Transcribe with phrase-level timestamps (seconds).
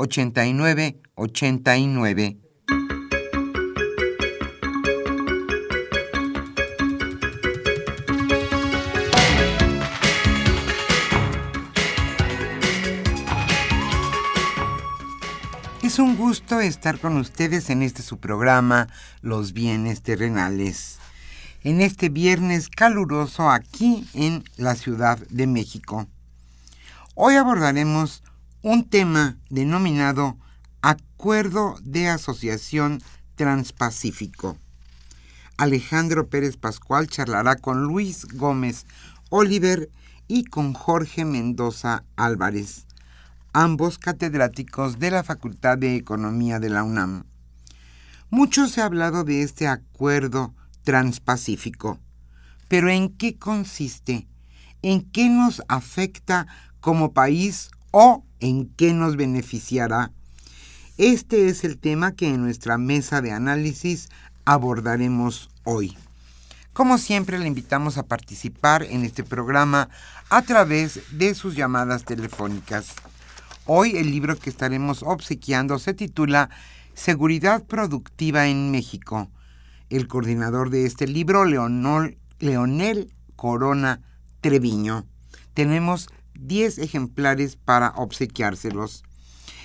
[0.00, 2.38] 8989.
[15.82, 18.88] Es un gusto estar con ustedes en este su programa
[19.20, 20.98] Los bienes terrenales.
[21.62, 26.08] En este viernes caluroso aquí en la Ciudad de México.
[27.14, 28.22] Hoy abordaremos
[28.62, 30.36] un tema denominado
[30.82, 33.02] Acuerdo de Asociación
[33.34, 34.58] Transpacífico.
[35.56, 38.84] Alejandro Pérez Pascual charlará con Luis Gómez
[39.30, 39.90] Oliver
[40.28, 42.86] y con Jorge Mendoza Álvarez,
[43.54, 47.24] ambos catedráticos de la Facultad de Economía de la UNAM.
[48.28, 51.98] Mucho se ha hablado de este acuerdo transpacífico,
[52.68, 54.28] pero ¿en qué consiste?
[54.82, 56.46] ¿En qué nos afecta
[56.80, 60.10] como país o en qué nos beneficiará.
[60.98, 64.08] Este es el tema que en nuestra mesa de análisis
[64.44, 65.96] abordaremos hoy.
[66.72, 69.88] Como siempre, le invitamos a participar en este programa
[70.28, 72.94] a través de sus llamadas telefónicas.
[73.66, 76.50] Hoy el libro que estaremos obsequiando se titula
[76.94, 79.30] Seguridad Productiva en México.
[79.90, 84.00] El coordinador de este libro, Leonel Corona
[84.40, 85.06] Treviño.
[85.54, 86.08] Tenemos
[86.40, 89.04] 10 ejemplares para obsequiárselos.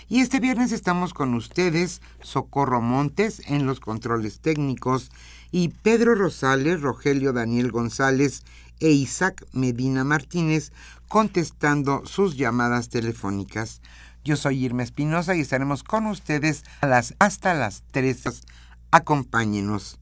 [0.08, 5.09] Y este viernes estamos con ustedes, Socorro Montes en los controles técnicos
[5.52, 8.44] y Pedro Rosales, Rogelio Daniel González
[8.80, 10.72] e Isaac Medina Martínez
[11.08, 13.81] contestando sus llamadas telefónicas.
[14.24, 16.63] Yo soy Irma Espinosa y estaremos con ustedes
[17.19, 18.24] hasta las 3.
[18.92, 19.97] Acompáñenos.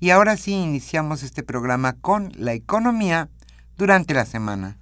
[0.00, 3.28] Y ahora sí iniciamos este programa con la economía
[3.76, 4.76] durante la semana.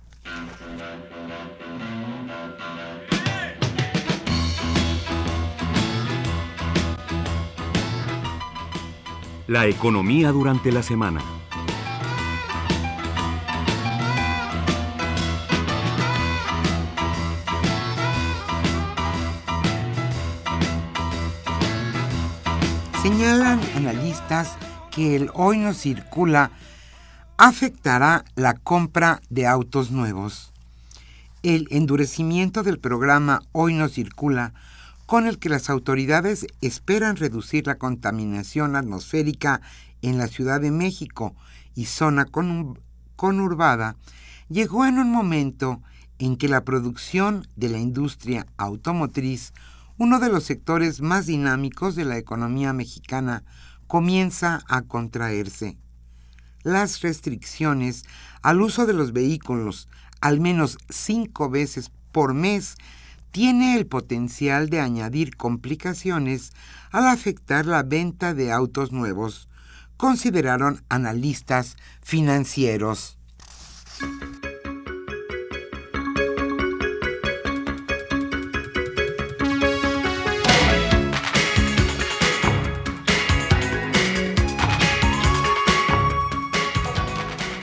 [9.48, 11.22] La economía durante la semana.
[23.00, 24.58] Señalan analistas
[24.90, 26.50] que el hoy no circula
[27.38, 30.52] afectará la compra de autos nuevos.
[31.42, 34.52] El endurecimiento del programa Hoy no circula
[35.08, 39.62] con el que las autoridades esperan reducir la contaminación atmosférica
[40.02, 41.34] en la Ciudad de México
[41.74, 42.26] y zona
[43.16, 43.96] conurbada,
[44.50, 45.80] llegó en un momento
[46.18, 49.54] en que la producción de la industria automotriz,
[49.96, 53.44] uno de los sectores más dinámicos de la economía mexicana,
[53.86, 55.78] comienza a contraerse.
[56.64, 58.04] Las restricciones
[58.42, 59.88] al uso de los vehículos
[60.20, 62.76] al menos cinco veces por mes
[63.30, 66.52] tiene el potencial de añadir complicaciones
[66.90, 69.48] al afectar la venta de autos nuevos,
[69.96, 73.18] consideraron analistas financieros.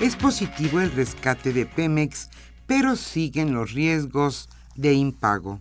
[0.02, 2.30] Es positivo el rescate de Pemex,
[2.68, 5.60] pero siguen los riesgos de impago.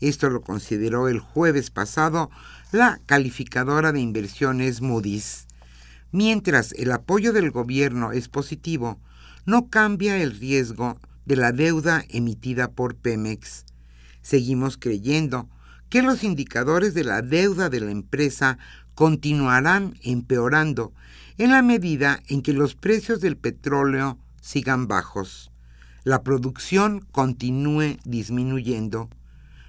[0.01, 2.30] Esto lo consideró el jueves pasado
[2.71, 5.48] la calificadora de inversiones Moody's.
[6.13, 9.00] Mientras el apoyo del gobierno es positivo,
[9.48, 13.65] no cambia el riesgo de la deuda emitida por Pemex.
[14.21, 15.50] Seguimos creyendo
[15.89, 18.60] que los indicadores de la deuda de la empresa
[18.94, 20.94] continuarán empeorando
[21.39, 25.51] en la medida en que los precios del petróleo sigan bajos,
[26.04, 29.09] la producción continúe disminuyendo,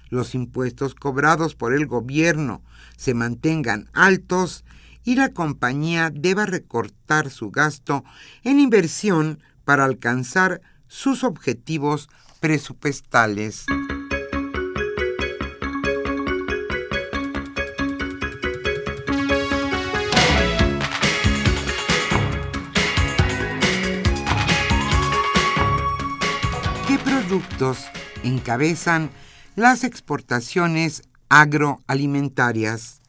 [0.09, 2.61] los impuestos cobrados por el gobierno
[2.97, 4.63] se mantengan altos
[5.05, 8.03] y la compañía deba recortar su gasto
[8.43, 12.09] en inversión para alcanzar sus objetivos
[12.39, 13.65] presupuestales.
[26.87, 27.85] ¿Qué productos
[28.23, 29.11] encabezan
[29.55, 33.01] las exportaciones agroalimentarias?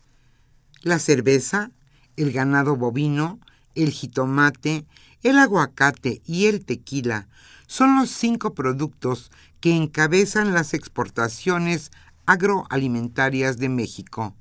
[0.82, 1.70] La cerveza,
[2.16, 3.38] el ganado bovino,
[3.74, 4.86] el jitomate,
[5.22, 7.28] el aguacate y el tequila
[7.66, 9.30] son los cinco productos
[9.60, 11.90] que encabezan las exportaciones
[12.26, 14.34] agroalimentarias de México.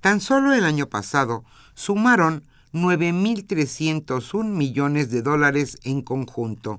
[0.00, 1.44] Tan solo el año pasado
[1.74, 6.78] sumaron 9.301 millones de dólares en conjunto.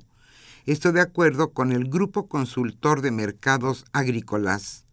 [0.65, 4.85] Esto de acuerdo con el Grupo Consultor de Mercados Agrícolas.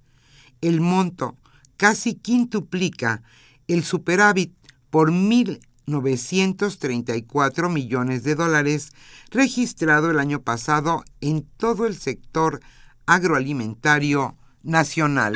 [0.61, 1.37] El monto
[1.77, 3.23] casi quintuplica
[3.69, 4.53] el superávit
[4.97, 8.93] por 1.934 millones de dólares
[9.31, 12.61] registrado el año pasado en todo el sector
[13.05, 15.35] agroalimentario nacional.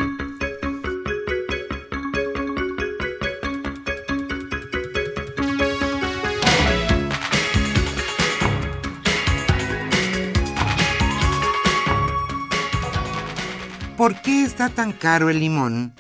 [13.99, 15.93] ¿Por qué está tan caro el limón?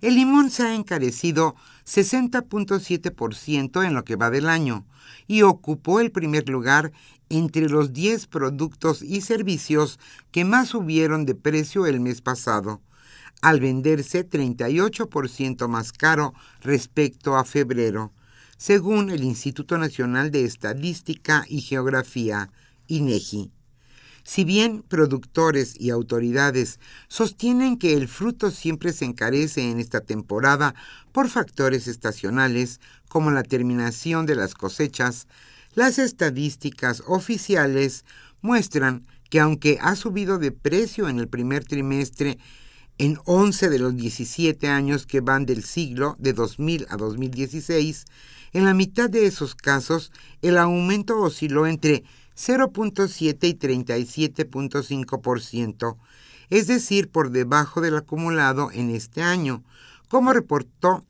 [0.00, 1.54] El limón se ha encarecido
[1.88, 4.84] 60.7% en lo que va del año
[5.26, 6.92] y ocupó el primer lugar
[7.30, 9.98] entre los 10 productos y servicios
[10.30, 12.82] que más subieron de precio el mes pasado,
[13.40, 18.12] al venderse 38% más caro respecto a febrero,
[18.58, 22.50] según el Instituto Nacional de Estadística y Geografía,
[22.86, 23.50] INEGI.
[24.28, 30.74] Si bien productores y autoridades sostienen que el fruto siempre se encarece en esta temporada
[31.12, 32.78] por factores estacionales
[33.08, 35.28] como la terminación de las cosechas,
[35.72, 38.04] las estadísticas oficiales
[38.42, 42.36] muestran que aunque ha subido de precio en el primer trimestre
[42.98, 48.04] en 11 de los 17 años que van del siglo de 2000 a 2016,
[48.52, 52.04] en la mitad de esos casos el aumento osciló entre
[52.38, 55.96] 0.7 y 37.5%,
[56.50, 59.64] es decir, por debajo del acumulado en este año,
[60.08, 61.04] como reportó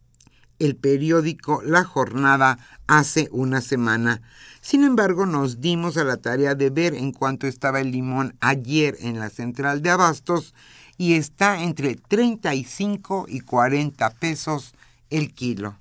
[0.59, 4.23] el periódico La Jornada hace una semana.
[4.61, 8.97] Sin embargo, nos dimos a la tarea de ver en cuánto estaba el limón ayer
[9.01, 10.55] en la central de abastos
[10.97, 14.75] y está entre 35 y 40 pesos
[15.11, 15.77] el kilo.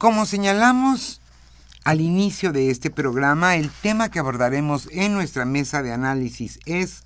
[0.00, 1.20] Como señalamos
[1.84, 7.02] al inicio de este programa, el tema que abordaremos en nuestra mesa de análisis es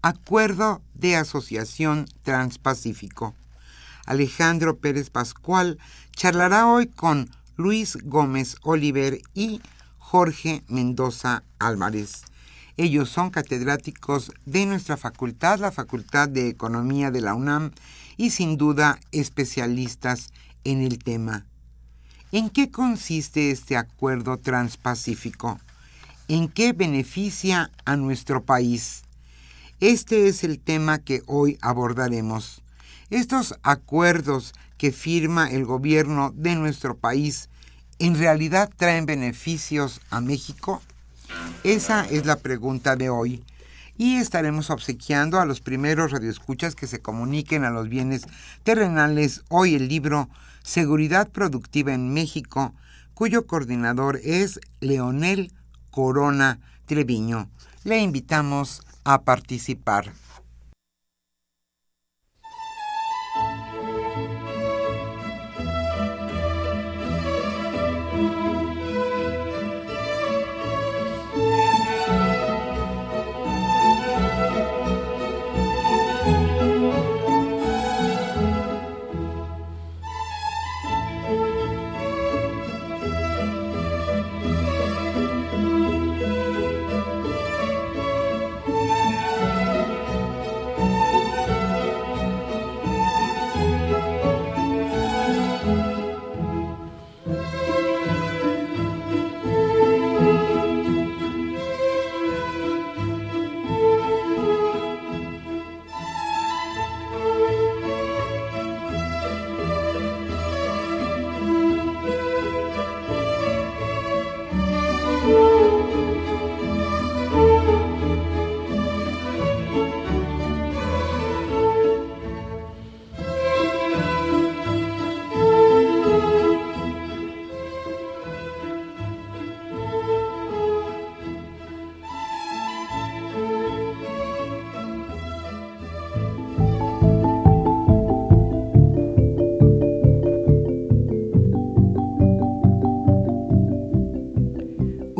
[0.00, 3.34] Acuerdo de Asociación Transpacífico.
[4.04, 5.80] Alejandro Pérez Pascual
[6.12, 9.60] charlará hoy con Luis Gómez Oliver y
[9.98, 12.22] Jorge Mendoza Álvarez.
[12.76, 17.72] Ellos son catedráticos de nuestra facultad, la Facultad de Economía de la UNAM,
[18.16, 21.44] y sin duda especialistas en el tema.
[22.36, 25.58] ¿En qué consiste este acuerdo transpacífico?
[26.28, 29.04] ¿En qué beneficia a nuestro país?
[29.80, 32.60] Este es el tema que hoy abordaremos.
[33.08, 37.48] Estos acuerdos que firma el gobierno de nuestro país
[37.98, 40.82] en realidad traen beneficios a México?
[41.64, 43.44] Esa es la pregunta de hoy.
[43.96, 48.26] Y estaremos obsequiando a los primeros radioescuchas que se comuniquen a los bienes
[48.62, 50.28] terrenales hoy el libro
[50.66, 52.74] Seguridad Productiva en México,
[53.14, 55.52] cuyo coordinador es Leonel
[55.92, 57.48] Corona Treviño.
[57.84, 60.12] Le invitamos a participar.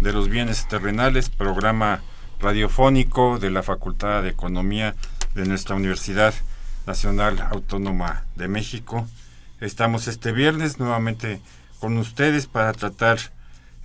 [0.00, 2.00] de los bienes terrenales, programa
[2.40, 4.94] radiofónico de la Facultad de Economía
[5.34, 6.32] de nuestra Universidad
[6.86, 9.06] Nacional Autónoma de México.
[9.60, 11.42] Estamos este viernes nuevamente
[11.80, 13.18] con ustedes para tratar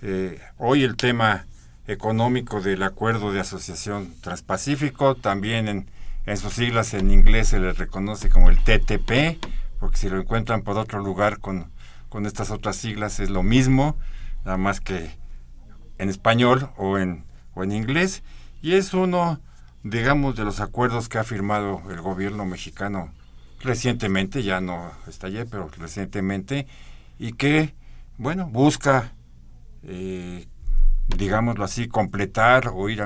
[0.00, 1.44] eh, hoy el tema
[1.86, 5.90] económico del Acuerdo de Asociación Transpacífico, también en,
[6.24, 9.38] en sus siglas en inglés se le reconoce como el TTP,
[9.78, 11.70] porque si lo encuentran por otro lugar con,
[12.08, 13.96] con estas otras siglas es lo mismo,
[14.46, 15.10] nada más que
[15.98, 17.24] en español o en,
[17.54, 18.22] o en inglés,
[18.62, 19.40] y es uno,
[19.82, 23.12] digamos, de los acuerdos que ha firmado el gobierno mexicano
[23.60, 26.66] recientemente, ya no estallé, pero recientemente,
[27.18, 27.74] y que,
[28.18, 29.12] bueno, busca,
[29.82, 30.46] eh,
[31.08, 33.02] digámoslo así, completar o ir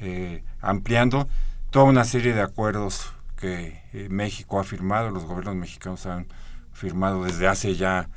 [0.00, 1.28] eh, ampliando
[1.70, 6.26] toda una serie de acuerdos que eh, México ha firmado, los gobiernos mexicanos han
[6.72, 8.08] firmado desde hace ya,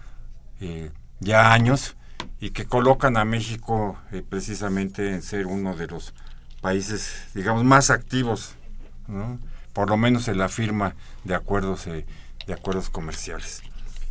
[1.19, 1.96] ya años,
[2.39, 6.13] y que colocan a México eh, precisamente en ser uno de los
[6.61, 8.53] países, digamos, más activos,
[9.73, 12.05] por lo menos en la firma de acuerdos, eh,
[12.45, 13.61] de acuerdos comerciales.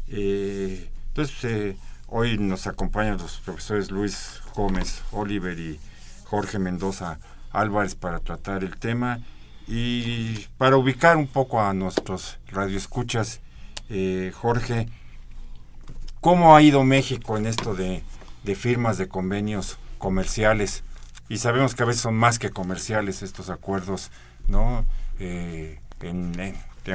[0.09, 1.77] Eh, entonces,
[2.09, 5.79] hoy nos acompañan los profesores Luis Gómez, Oliver y
[6.25, 7.19] Jorge Mendoza
[7.53, 9.21] Álvarez para tratar el tema
[9.69, 13.41] y para ubicar un poco a nuestros radioescuchas,
[14.35, 14.89] Jorge,
[16.27, 18.03] ¿cómo ha ido México en esto de
[18.57, 20.83] firmas de convenios comerciales
[21.29, 24.11] y sabemos que a veces son más que comerciales estos acuerdos,
[24.49, 24.85] ¿no?
[25.21, 26.35] Eh, en,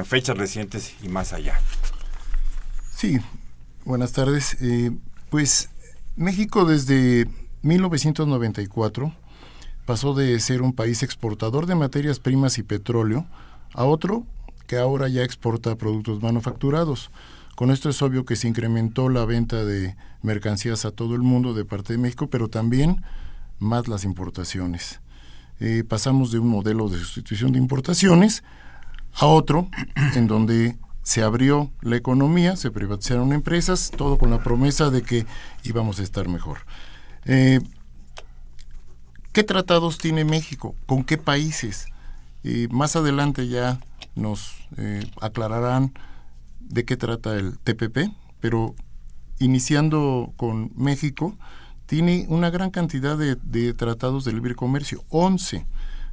[0.04, 1.58] fechas recientes y más allá.
[2.94, 3.20] Sí,
[3.86, 4.58] buenas tardes.
[4.60, 4.90] Eh,
[5.30, 5.70] pues
[6.14, 7.26] México desde
[7.62, 9.14] 1994
[9.86, 13.24] pasó de ser un país exportador de materias primas y petróleo
[13.72, 14.26] a otro
[14.66, 17.10] que ahora ya exporta productos manufacturados.
[17.54, 21.52] Con esto es obvio que se incrementó la venta de mercancías a todo el mundo
[21.54, 23.02] de parte de México, pero también
[23.58, 25.00] más las importaciones.
[25.60, 28.42] Eh, pasamos de un modelo de sustitución de importaciones
[29.14, 29.68] a otro
[30.14, 35.26] en donde se abrió la economía, se privatizaron empresas, todo con la promesa de que
[35.62, 36.58] íbamos a estar mejor.
[37.26, 37.60] Eh,
[39.32, 40.74] ¿Qué tratados tiene México?
[40.86, 41.86] ¿Con qué países?
[42.44, 43.78] Eh, más adelante ya
[44.14, 44.54] nos
[45.20, 45.92] aclararán
[46.72, 48.10] de qué trata el TPP,
[48.40, 48.74] pero
[49.38, 51.36] iniciando con México,
[51.84, 55.66] tiene una gran cantidad de, tratados de libre comercio, 11,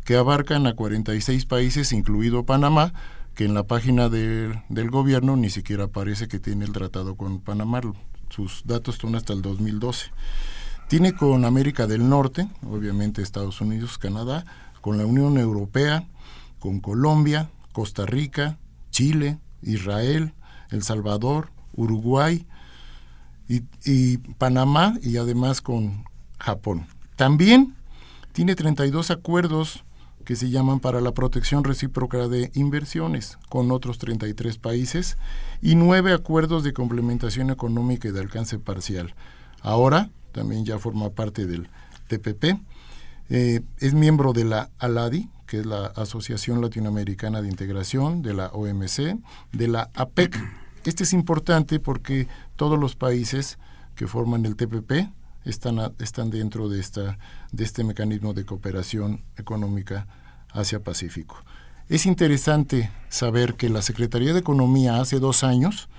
[0.03, 2.93] que abarcan a 46 países, incluido Panamá,
[3.35, 7.79] que en la página del gobierno ni siquiera aparece que tiene el tratado con Panamá.
[8.29, 10.07] Sus datos son hasta el 2012.
[10.89, 14.43] Tiene con América del Norte, obviamente Estados Unidos, Canadá,
[14.81, 16.05] con la Unión Europea,
[16.59, 18.57] con Colombia, Costa Rica,
[18.91, 20.33] Chile, Israel,
[20.69, 22.45] El Salvador, Uruguay,
[23.49, 26.05] y, Panamá y además con
[26.39, 26.85] Japón.
[27.15, 27.75] También
[28.31, 29.83] tiene 32 acuerdos
[30.23, 35.17] que se llaman para la protección recíproca de inversiones con otros 33 países
[35.61, 39.15] y nueve acuerdos de complementación económica y de alcance parcial.
[39.61, 41.67] Ahora también ya forma parte del
[42.07, 42.61] TPP.
[43.31, 48.47] Eh, es miembro de la ALADI, que es la Asociación Latinoamericana de Integración, de la
[48.49, 49.17] OMC,
[49.51, 50.39] de la APEC,
[50.85, 53.57] este es importante porque todos los países
[53.95, 55.09] que forman el TPP
[55.45, 57.17] están, están dentro de, esta,
[57.51, 60.05] de este mecanismo de cooperación económica
[60.51, 61.35] Asia-Pacífico.
[61.87, 65.89] Es interesante saber que la Secretaría de Economía hace dos años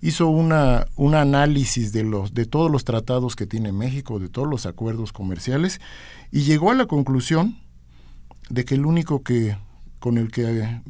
[0.00, 4.48] hizo una, un análisis de, los, de todos los tratados que tiene México, de todos
[4.48, 5.82] los acuerdos comerciales,
[6.32, 7.58] y llegó a la conclusión
[8.48, 9.56] de que el único que,
[9.98, 10.80] con el que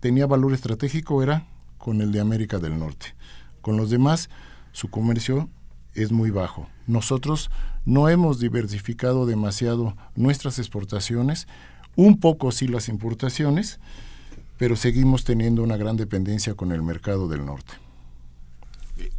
[0.00, 1.46] tenía valor estratégico era
[1.78, 3.14] con el de América del Norte.
[3.60, 4.30] Con los demás,
[4.72, 5.48] su comercio
[5.94, 6.68] es muy bajo.
[6.86, 7.50] Nosotros
[7.84, 11.48] no hemos diversificado demasiado nuestras exportaciones,
[11.96, 13.80] un poco sí las importaciones,
[14.58, 17.74] pero seguimos teniendo una gran dependencia con el mercado del norte.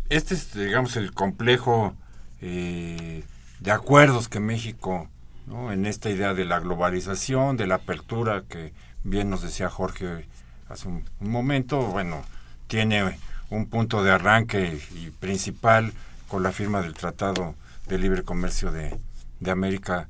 [0.10, 1.94] Este es, digamos, el complejo
[2.42, 3.24] eh,
[3.60, 5.08] de acuerdos que México,
[5.50, 10.28] en esta idea de la globalización, de la apertura que bien nos decía Jorge
[10.70, 12.22] hace un momento, bueno,
[12.68, 13.18] tiene
[13.50, 15.94] un punto de arranque y principal
[16.28, 17.56] con la firma del Tratado
[17.88, 19.00] de Libre Comercio de,
[19.40, 20.08] de América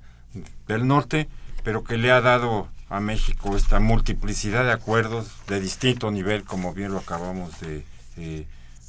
[0.67, 1.29] del Norte,
[1.63, 6.73] pero que le ha dado a México esta multiplicidad de acuerdos de distinto nivel, como
[6.73, 7.85] bien lo acabamos de,
[8.17, 8.45] de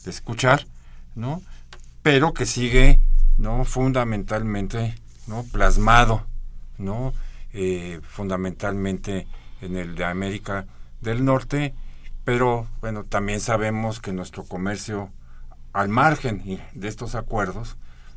[0.07, 0.67] escuchar,
[1.15, 1.43] ¿no?
[2.03, 2.99] Pero que sigue,
[3.37, 3.65] ¿no?
[3.65, 5.45] Fundamentalmente, ¿no?
[5.45, 6.27] Plasmado,
[6.81, 7.13] ¿no?
[7.53, 9.27] Eh, fundamentalmente
[9.61, 10.67] en el de América
[11.01, 11.75] del Norte,
[12.25, 15.11] pero bueno, también sabemos que nuestro comercio
[15.73, 17.77] al margen de estos acuerdos,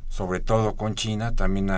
[0.10, 1.72] sobre todo con China, también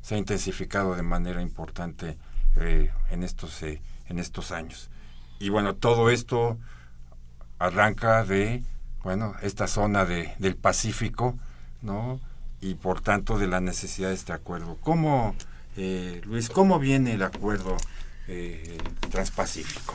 [0.00, 2.18] se ha intensificado de manera importante
[2.56, 4.90] eh, en, estos, eh, en estos años.
[5.38, 6.58] Y bueno, todo esto
[7.58, 8.62] arranca de
[9.02, 11.38] bueno, esta zona de, del Pacífico,
[11.82, 12.20] ¿no?
[12.60, 14.76] Y por tanto de la necesidad de este acuerdo.
[14.80, 15.34] ¿Cómo,
[15.78, 17.76] eh, Luis, cómo viene el acuerdo
[19.10, 19.94] transpacífico?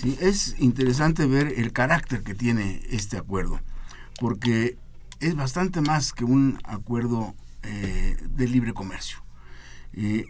[0.00, 3.60] Sí, es interesante ver el carácter que tiene este acuerdo
[4.18, 4.76] porque
[5.20, 9.18] es bastante más que un acuerdo eh, de libre comercio.
[9.92, 10.26] Eh,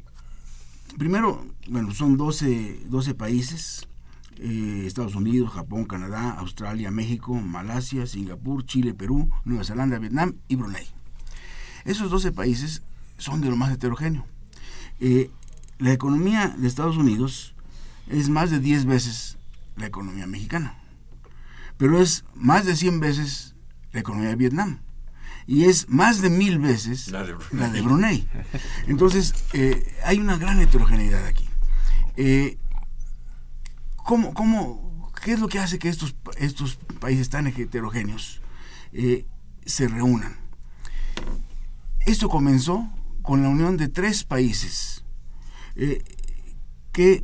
[0.96, 3.88] primero, bueno, son 12, 12 países,
[4.36, 10.56] eh, Estados Unidos, Japón, Canadá, Australia, México, Malasia, Singapur, Chile, Perú, Nueva Zelanda, Vietnam y
[10.56, 10.86] Brunei.
[11.84, 12.82] Esos 12 países
[13.16, 14.26] son de lo más heterogéneo.
[15.00, 17.54] La economía de Estados Unidos
[18.08, 19.38] es más de 10 veces
[19.76, 20.78] la economía mexicana,
[21.76, 23.54] pero es más de 100 veces
[23.92, 24.80] la economía de Vietnam.
[25.46, 28.28] Y es más de mil veces la de Brunei.
[28.86, 31.48] Entonces, eh, hay una gran heterogeneidad aquí.
[32.16, 32.58] Eh,
[33.96, 38.42] ¿cómo, cómo, ¿Qué es lo que hace que estos, estos países tan heterogéneos
[38.92, 39.24] eh,
[39.64, 40.36] se reúnan?
[42.04, 42.86] Esto comenzó
[43.28, 45.04] con la unión de tres países
[46.92, 47.22] que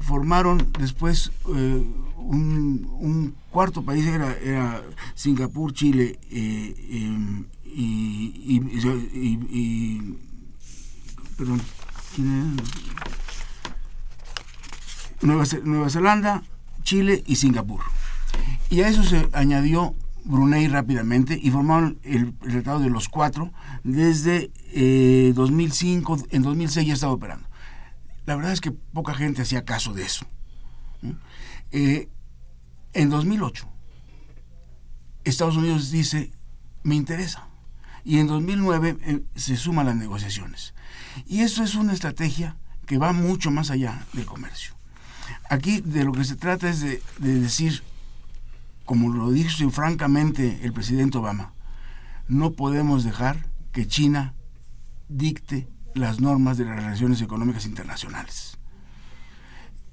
[0.00, 4.82] formaron después un, cuarto país era,
[5.14, 6.74] Singapur, Chile eh,
[7.66, 8.60] y,
[11.36, 11.60] perdón,
[15.20, 16.44] Nueva Zelanda,
[16.82, 17.82] Chile y Singapur.
[18.70, 19.94] Y a eso se añadió
[20.26, 23.52] Brunei rápidamente y formaron el, Tratado de los Cuatro
[23.84, 24.50] desde
[25.34, 27.48] 2005, eh, en 2006 ya estaba operando.
[28.26, 30.26] La verdad es que poca gente hacía caso de eso.
[31.70, 32.08] Eh,
[32.92, 33.68] en 2008,
[35.24, 36.32] Estados Unidos dice,
[36.82, 37.48] me interesa.
[38.04, 40.74] Y en 2009 eh, se suman las negociaciones.
[41.26, 44.74] Y eso es una estrategia que va mucho más allá del comercio.
[45.50, 47.82] Aquí de lo que se trata es de, decir,
[48.86, 51.52] como lo dijo francamente el presidente Obama,
[52.28, 54.34] no podemos dejar que China
[55.08, 58.58] dicte las normas de las relaciones económicas internacionales.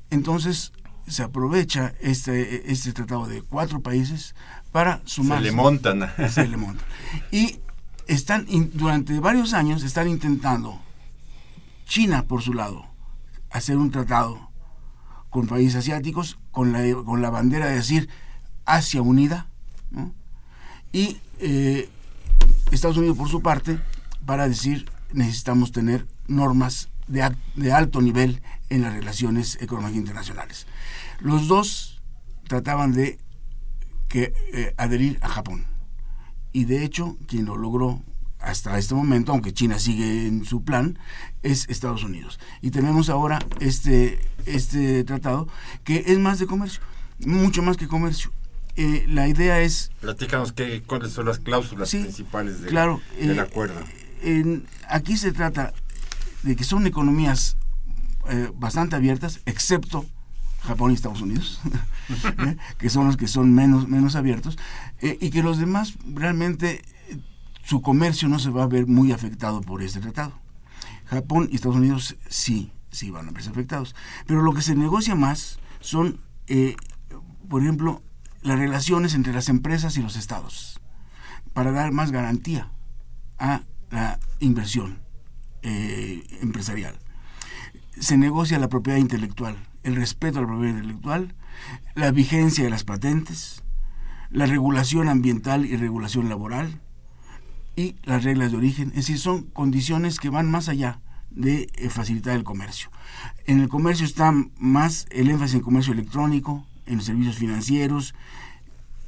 [0.09, 0.71] Entonces,
[1.07, 4.35] se aprovecha este, este tratado de cuatro países
[4.71, 5.39] para sumar.
[5.39, 6.11] Se le montan.
[6.29, 6.85] Se le montan.
[7.31, 7.59] Y
[8.07, 10.79] están, durante varios años, están intentando,
[11.85, 12.85] China por su lado,
[13.49, 14.51] hacer un tratado
[15.29, 18.07] con países asiáticos con la, con la bandera de decir
[18.65, 19.47] Asia unida,
[20.91, 21.89] y eh,
[22.71, 23.79] Estados Unidos por su parte
[24.25, 30.67] para decir necesitamos tener normas de, alto nivel en las relaciones económicas internacionales.
[31.19, 32.01] Los dos
[32.47, 33.19] trataban de
[34.07, 35.65] que, eh, adherir a Japón.
[36.51, 38.01] Y de hecho, quien lo logró
[38.39, 40.99] hasta este momento, aunque China sigue en su plan,
[41.41, 42.39] es Estados Unidos.
[42.61, 45.47] Y tenemos ahora este, este tratado
[45.83, 46.81] que es más de comercio,
[47.25, 48.31] mucho más que comercio.
[48.75, 49.91] Eh, la idea es...
[50.01, 53.79] Platícanos qué, cuáles son las cláusulas principales del eh, acuerdo.
[54.87, 55.73] aquí se trata
[56.43, 57.57] de que son economías
[58.57, 60.05] bastante abiertas, excepto
[60.63, 61.59] Japón y Estados Unidos,
[62.39, 62.57] ¿eh?
[62.77, 64.57] que son los que son menos, menos abiertos,
[65.01, 67.17] eh, y que los demás realmente eh,
[67.63, 70.33] su comercio no se va a ver muy afectado por este tratado.
[71.05, 73.93] Japón y Estados Unidos sí, sí van a verse afectados.
[74.25, 76.19] Pero lo que se negocia más son,
[77.49, 78.01] por ejemplo,
[78.43, 80.79] las relaciones entre las empresas y los estados,
[81.53, 82.69] para dar más garantía
[83.39, 85.01] a la inversión
[85.61, 86.99] empresarial.
[87.99, 91.35] Se negocia la propiedad intelectual el respeto a la propiedad intelectual,
[91.95, 93.63] la vigencia de las patentes,
[94.31, 96.81] la regulación ambiental y regulación laboral
[97.75, 98.89] y las reglas de origen.
[98.89, 102.89] Es decir, son condiciones que van más allá de eh, facilitar el comercio.
[103.45, 108.13] En el comercio está más el énfasis en comercio electrónico, en servicios financieros,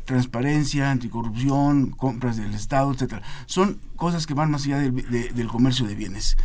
[0.05, 3.21] transparencia, anticorrupción, compras del Estado, etcétera.
[3.45, 6.37] Son cosas que van más allá del, comercio de bienes.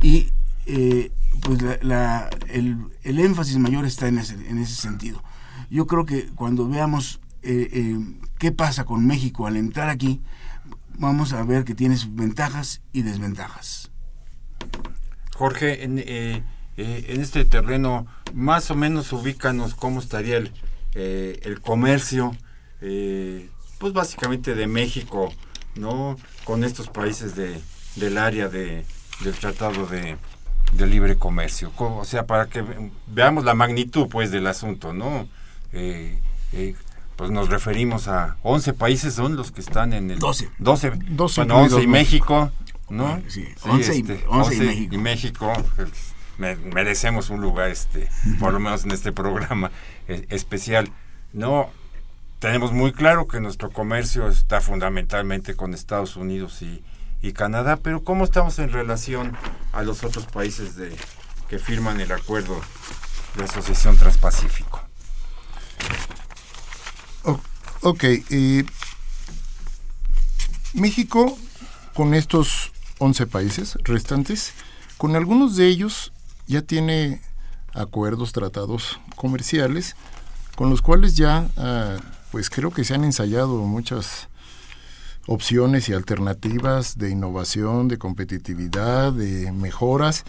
[0.00, 0.28] Y
[0.66, 1.10] eh,
[1.42, 5.22] pues la, el, el, énfasis mayor está en ese, en ese sentido.
[5.70, 7.98] Yo creo que cuando veamos eh, eh,
[8.38, 10.20] qué pasa con México al entrar aquí,
[10.98, 13.90] vamos a ver que tiene sus ventajas y desventajas.
[15.34, 16.42] Jorge, en, eh,
[16.76, 20.52] eh, en este terreno, más o menos ubícanos cómo estaría el,
[20.94, 22.36] eh, el comercio,
[22.80, 25.32] pues básicamente de México,
[25.76, 26.16] ¿no?
[26.44, 27.60] Con estos países de,
[27.96, 28.84] del área de,
[29.20, 30.16] del Tratado de,
[30.72, 31.72] de Libre Comercio.
[31.76, 32.64] O sea, para que
[33.06, 35.28] veamos la magnitud, pues, del asunto, ¿no?
[37.16, 41.40] pues nos referimos a 11 países son los que están en el 12 12, 12
[41.40, 42.52] bueno 11 y México
[42.92, 43.22] ¿no?
[43.28, 44.94] Sí, 11, y, 11 este, y México.
[44.94, 46.14] Y México pues,
[46.72, 49.72] merecemos un lugar, este, por lo menos en este programa eh,
[50.06, 50.90] especial.
[51.32, 51.70] No,
[52.38, 56.82] tenemos muy claro que nuestro comercio está fundamentalmente con Estados Unidos y,
[57.34, 59.36] Canadá, pero ¿cómo estamos en relación
[59.72, 60.92] a los otros países de,
[61.48, 62.60] que firman el acuerdo
[63.36, 64.82] de asociación transpacífico?
[67.82, 68.04] ok,
[70.74, 71.38] México
[71.94, 74.54] con estos 11 países restantes,
[74.96, 76.12] con algunos de ellos
[76.46, 77.20] ya tiene
[77.74, 79.96] acuerdos, tratados comerciales,
[80.56, 81.96] con los cuales ya, ah,
[82.30, 84.28] pues creo que se han ensayado muchas
[85.26, 90.24] opciones y alternativas de innovación, de competitividad, de mejoras,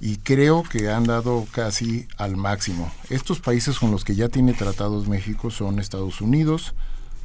[0.00, 2.92] y creo que han dado casi al máximo.
[3.10, 6.74] Estos países con los que ya tiene tratados México son Estados Unidos,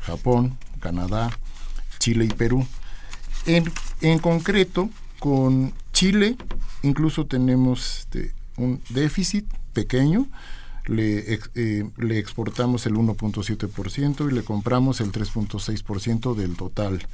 [0.01, 1.29] Japón, Canadá,
[1.99, 2.65] Chile y Perú.
[3.45, 6.37] En, en concreto, con Chile
[6.81, 10.27] incluso tenemos este, un déficit pequeño,
[10.85, 17.05] le, eh, le exportamos el 1.7% y le compramos el 3.6% del total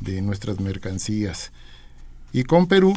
[0.00, 1.52] de nuestras mercancías.
[2.32, 2.94] Y con Perú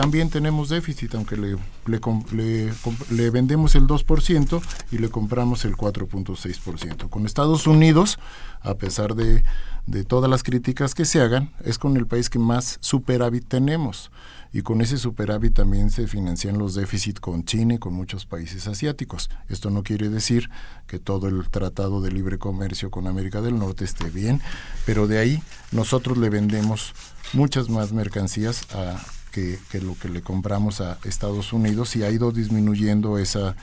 [0.00, 7.10] también tenemos déficit, aunque le, vendemos el 2% y le compramos el 4.6%.
[7.10, 8.18] Con Estados Unidos,
[8.62, 9.42] a pesar de
[9.86, 14.10] de todas las críticas que se hagan, es con el país que más superávit tenemos.
[14.52, 18.66] Y con ese superávit también se financian los déficits con China y con muchos países
[18.66, 19.30] asiáticos.
[19.48, 20.48] Esto no quiere decir
[20.86, 24.40] que todo el tratado de libre comercio con América del Norte esté bien,
[24.86, 26.94] pero de ahí nosotros le vendemos
[27.32, 32.32] muchas más mercancías a, que, lo que le compramos a Estados Unidos y ha ido
[32.32, 33.56] disminuyendo esa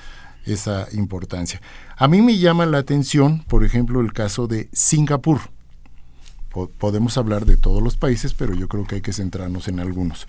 [0.46, 1.62] esa importancia.
[1.98, 5.42] A mí me llama la atención, por ejemplo, el caso de Singapur
[6.66, 10.28] podemos hablar de todos los países, pero yo creo que hay que centrarnos en algunos.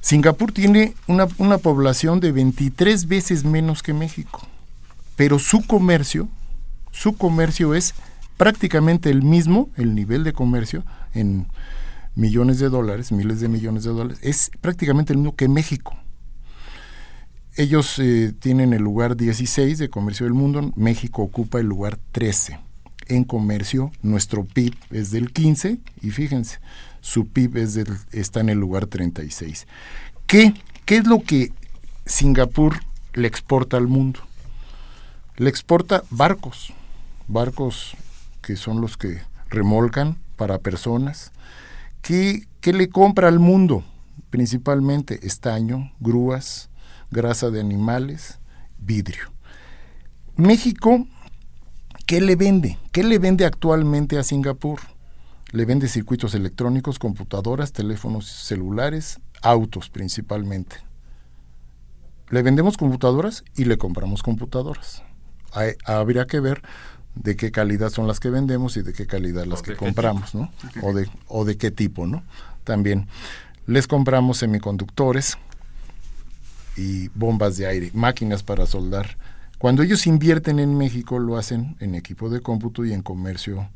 [0.00, 4.46] Singapur tiene una, una población de 23 veces menos que México,
[5.16, 6.28] pero su comercio,
[6.90, 7.94] su comercio es
[8.38, 11.46] prácticamente el mismo, el nivel de comercio en
[12.20, 15.96] millones de dólares, miles de millones de dólares, es prácticamente el mismo que México.
[17.56, 22.60] Ellos eh, tienen el lugar 16 de comercio del mundo, México ocupa el lugar 13
[23.08, 26.60] en comercio, nuestro PIB es del 15 y fíjense,
[27.00, 29.66] su PIB es del, está en el lugar 36.
[30.26, 30.54] ¿Qué,
[30.84, 31.52] ¿Qué es lo que
[32.04, 32.76] Singapur
[33.14, 34.20] le exporta al mundo?
[35.36, 36.72] Le exporta barcos,
[37.26, 37.96] barcos
[38.42, 41.32] que son los que remolcan para personas.
[42.02, 43.84] ¿Qué, qué le compra al mundo?
[44.30, 46.70] Principalmente estaño, grúas,
[47.10, 48.38] grasa de animales,
[48.78, 49.32] vidrio.
[50.36, 51.06] México
[52.10, 52.76] ¿Qué le vende?
[52.90, 54.80] ¿Qué le vende actualmente a Singapur?
[55.52, 60.78] Le vende circuitos electrónicos, computadoras, teléfonos celulares, autos principalmente.
[62.30, 65.04] Le vendemos computadoras y le compramos computadoras.
[65.84, 66.62] habría que ver
[67.14, 70.50] de qué calidad son las que vendemos y de qué calidad las que compramos, ¿no?
[70.82, 72.22] O de, o de qué tipo, ¿no?
[72.64, 73.08] También
[73.66, 75.38] les compramos semiconductores
[76.76, 79.16] y bombas de aire, máquinas para soldar
[79.60, 83.68] cuando ellos invierten en México, lo hacen en equipo de cómputo y en comercio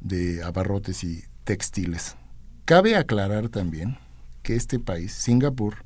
[0.00, 2.16] de abarrotes y textiles.
[2.64, 3.98] Cabe aclarar también
[4.42, 5.84] que este país, Singapur,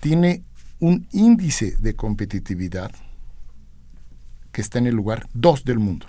[0.00, 0.42] tiene
[0.80, 2.90] un índice de competitividad
[4.52, 6.06] que está en el lugar 2 del mundo.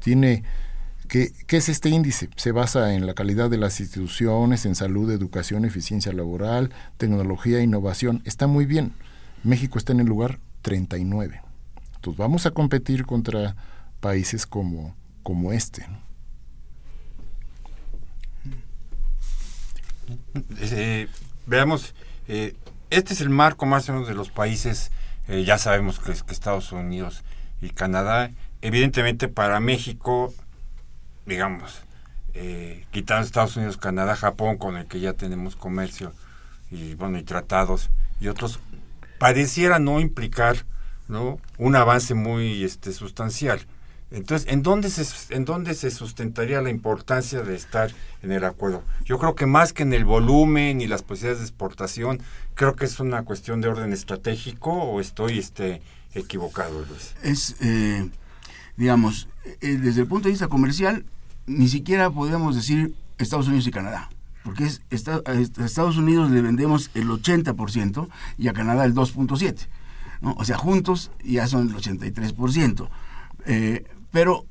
[0.00, 0.44] Tiene
[1.08, 2.28] ¿Qué, ¿Qué, es este índice?
[2.36, 8.20] Se basa en la calidad de las instituciones, en salud, educación, eficiencia laboral, tecnología, innovación.
[8.26, 8.92] Está muy bien.
[9.42, 11.40] México está en el lugar 39.
[11.94, 13.56] Entonces vamos a competir contra
[14.00, 15.86] países como, como este.
[20.60, 21.08] Eh,
[21.46, 21.94] veamos,
[22.28, 22.54] eh,
[22.90, 24.90] este es el marco más o menos de los países,
[25.26, 27.24] eh, ya sabemos que, que Estados Unidos
[27.60, 28.30] y Canadá,
[28.62, 30.32] evidentemente para México,
[31.26, 31.82] digamos,
[32.90, 36.12] quitando Estados Unidos, Canadá, Japón, con el que ya tenemos comercio
[36.70, 37.90] y bueno y tratados
[38.20, 38.60] y otros
[39.18, 40.64] pareciera no implicar
[41.08, 41.38] ¿no?
[41.56, 43.60] un avance muy este, sustancial.
[44.10, 47.90] Entonces, ¿en dónde, se, ¿en dónde se sustentaría la importancia de estar
[48.22, 48.82] en el acuerdo?
[49.04, 52.22] Yo creo que más que en el volumen y las posibilidades de exportación,
[52.54, 55.82] creo que es una cuestión de orden estratégico o estoy este,
[56.14, 57.14] equivocado, Luis.
[57.22, 58.08] Es, eh,
[58.76, 59.28] digamos,
[59.60, 61.04] eh, desde el punto de vista comercial,
[61.46, 64.10] ni siquiera podemos decir Estados Unidos y Canadá,
[64.44, 65.32] porque es, a
[65.64, 69.66] Estados Unidos le vendemos el 80% y a Canadá el 2.7%.
[70.20, 70.34] ¿no?
[70.38, 72.88] O sea, juntos ya son el 83%.
[73.46, 74.46] Eh, pero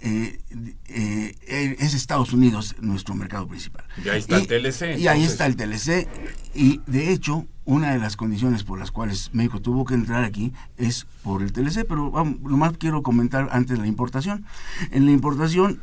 [0.00, 0.38] eh,
[0.86, 3.84] eh, es Estados Unidos nuestro mercado principal.
[4.04, 4.98] Y ahí está el TLC.
[4.98, 6.08] Y ahí está el TLC.
[6.54, 10.52] Y de hecho, una de las condiciones por las cuales México tuvo que entrar aquí
[10.78, 14.46] es por el TLC, pero vamos, lo más quiero comentar antes de la importación.
[14.92, 15.80] En la importación,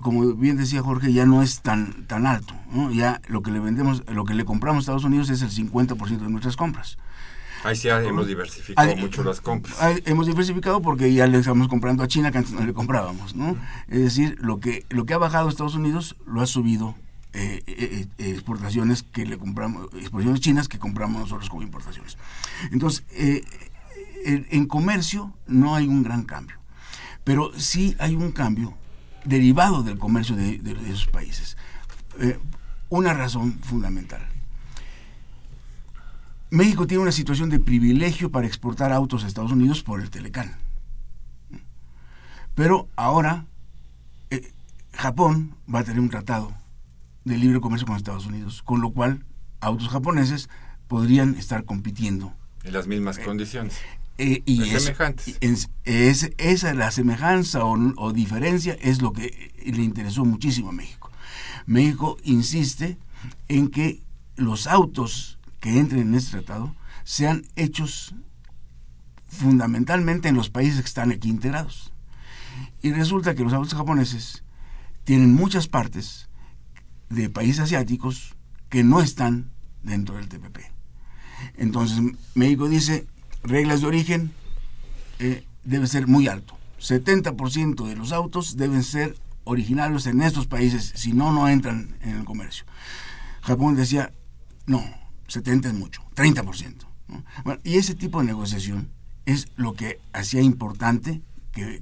[0.00, 2.54] como bien decía Jorge, ya no es tan, tan alto.
[2.92, 6.18] Ya lo que le vendemos, lo que le compramos a Estados Unidos es el 50%
[6.18, 6.96] de nuestras compras.
[7.64, 9.76] Ahí sí hemos diversificado mucho las compras.
[10.04, 13.56] hemos diversificado porque ya le estamos comprando a China que antes no le comprábamos, ¿no?
[13.88, 16.94] Es decir, lo que, lo que ha bajado Estados Unidos lo ha subido
[17.34, 22.16] eh, eh, eh, exportaciones que le compramos, exportaciones chinas que compramos nosotros como importaciones.
[22.72, 23.04] Entonces,
[24.24, 26.56] en, comercio no hay un gran cambio,
[27.24, 28.74] pero sí hay un cambio
[29.24, 31.56] derivado del comercio de esos países.
[32.88, 34.26] una razón fundamental
[36.50, 40.56] México tiene una situación de privilegio para exportar autos a Estados Unidos por el Telecán.
[42.54, 43.44] Pero ahora
[44.94, 46.57] Japón va a tener un tratado
[47.28, 49.24] de libre comercio con Estados Unidos, con lo cual
[49.60, 50.48] autos japoneses
[50.88, 52.32] podrían estar compitiendo.
[52.64, 53.78] En las mismas condiciones.
[54.18, 55.38] Eh, y es, semejantes.
[55.84, 61.10] Es, esa la semejanza o, o diferencia es lo que le interesó muchísimo a México.
[61.66, 62.98] México insiste
[63.48, 64.02] en que
[64.36, 68.14] los autos que entren en este tratado sean hechos
[69.28, 71.92] fundamentalmente en los países que están aquí integrados.
[72.82, 74.42] Y resulta que los autos japoneses
[75.04, 76.27] tienen muchas partes
[77.08, 78.34] de países asiáticos
[78.68, 79.50] que no están
[79.82, 80.58] dentro del TPP.
[81.56, 82.00] Entonces
[82.34, 83.06] México dice,
[83.42, 84.32] reglas de origen
[85.18, 86.56] eh, debe ser muy alto.
[86.80, 92.16] 70% de los autos deben ser originarios en estos países, si no, no entran en
[92.18, 92.64] el comercio.
[93.40, 94.12] Japón decía,
[94.66, 94.84] no,
[95.28, 96.86] 70 es mucho, 30%.
[97.44, 98.90] Bueno, y ese tipo de negociación
[99.24, 101.22] es lo que hacía importante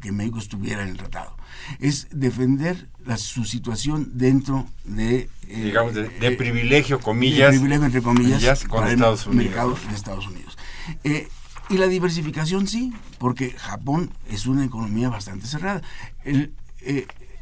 [0.01, 1.37] que, México estuviera en el tratado.
[1.81, 5.29] Es defender su situación dentro de...
[5.49, 7.53] Eh, Digamos, de, eh, privilegio, comillas.
[7.53, 9.45] De privilegio, entre comillas, con Estados Unidos.
[9.45, 10.59] mercado de Estados Unidos.
[11.05, 11.29] Eh,
[11.69, 15.83] y la diversificación sí, porque Japón es una economía bastante cerrada.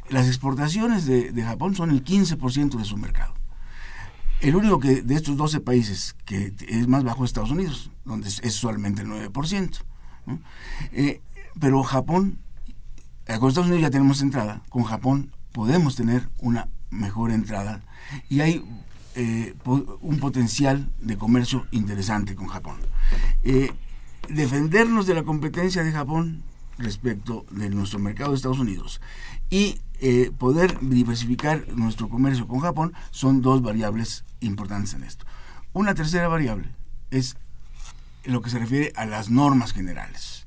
[0.08, 3.34] las exportaciones de, de Japón son el 15% de su mercado.
[4.44, 8.28] El único que de estos 12 países que es más bajo es Estados Unidos, donde
[8.28, 9.78] es, solamente el 9%.
[10.92, 11.22] Eh,
[11.60, 12.38] pero Japón,
[13.26, 17.82] eh, con Estados Unidos ya tenemos entrada, con Japón podemos tener una mejor entrada
[18.28, 18.64] y hay
[19.14, 22.76] eh, un potencial de comercio interesante con Japón.
[24.28, 26.42] defendernos de la competencia de Japón
[26.78, 29.00] respecto de nuestro mercado de Estados Unidos
[29.50, 35.24] y eh, poder diversificar nuestro comercio con Japón son dos variables importantes en esto.
[35.72, 36.68] Una tercera variable
[37.10, 37.36] es
[38.24, 40.43] lo que se refiere a las normas generales.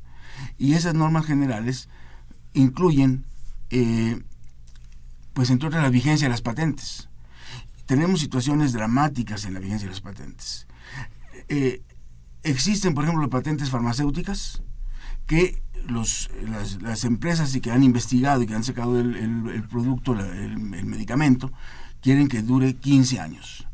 [0.57, 1.89] Y esas normas generales
[2.53, 3.25] incluyen,
[3.69, 4.21] eh,
[5.33, 7.09] pues entre otras, la vigencia de las patentes.
[7.85, 10.67] Tenemos situaciones dramáticas en la vigencia de las patentes.
[11.47, 11.81] Eh,
[12.43, 14.61] existen, por ejemplo, patentes farmacéuticas
[15.25, 16.29] que los,
[16.81, 21.51] las, empresas y que han investigado y que han sacado el, producto, el, medicamento,
[22.01, 23.67] quieren que dure 15 años.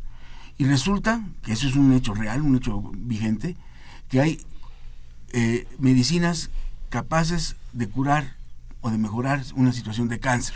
[0.58, 3.56] Y resulta, que eso es un hecho real, un hecho vigente,
[4.10, 4.40] que hay
[5.34, 6.50] eh, medicinas
[6.90, 8.36] capaces de curar
[8.82, 10.56] o de mejorar una situación de cáncer.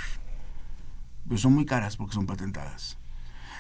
[1.28, 2.98] Pero son muy caras porque son patentadas.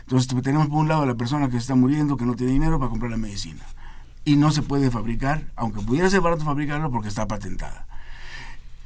[0.02, 2.80] Entonces tenemos por un lado a la persona que está muriendo, que no tiene dinero
[2.80, 3.66] para comprar la medicina
[4.24, 7.88] y no se puede fabricar, aunque pudiera ser barato fabricarlo porque está patentada.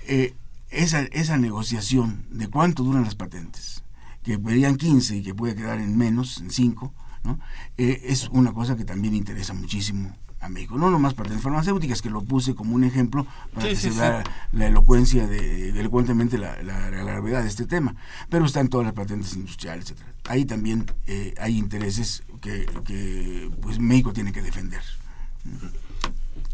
[0.08, 0.36] Eh,
[0.70, 3.84] esa, esa negociación de cuánto duran las patentes,
[4.24, 7.39] que pedían 15 y que puede quedar en menos, en 5, ¿no?
[7.78, 10.77] Eh, es una cosa que también interesa muchísimo a México.
[10.77, 14.67] No nomás patentes farmacéuticas, que lo puse como un ejemplo para que se vea la
[14.67, 17.95] elocuencia, de, elocuentemente la, la, gravedad de este tema,
[18.30, 19.99] pero están todas las patentes industriales, etc.
[20.27, 24.82] Ahí también eh, hay intereses que, que pues México tiene que defender.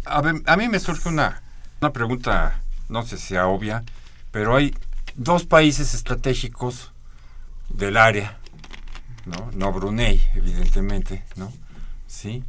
[0.05, 1.41] A, mí me surge una,
[1.81, 3.83] una pregunta, no sé si sea obvia,
[4.31, 4.75] pero hay
[5.15, 6.91] dos países estratégicos
[7.69, 8.37] del área,
[9.25, 9.49] ¿no?
[9.53, 11.51] No Brunei, evidentemente, ¿no?
[12.07, 12.43] Sí,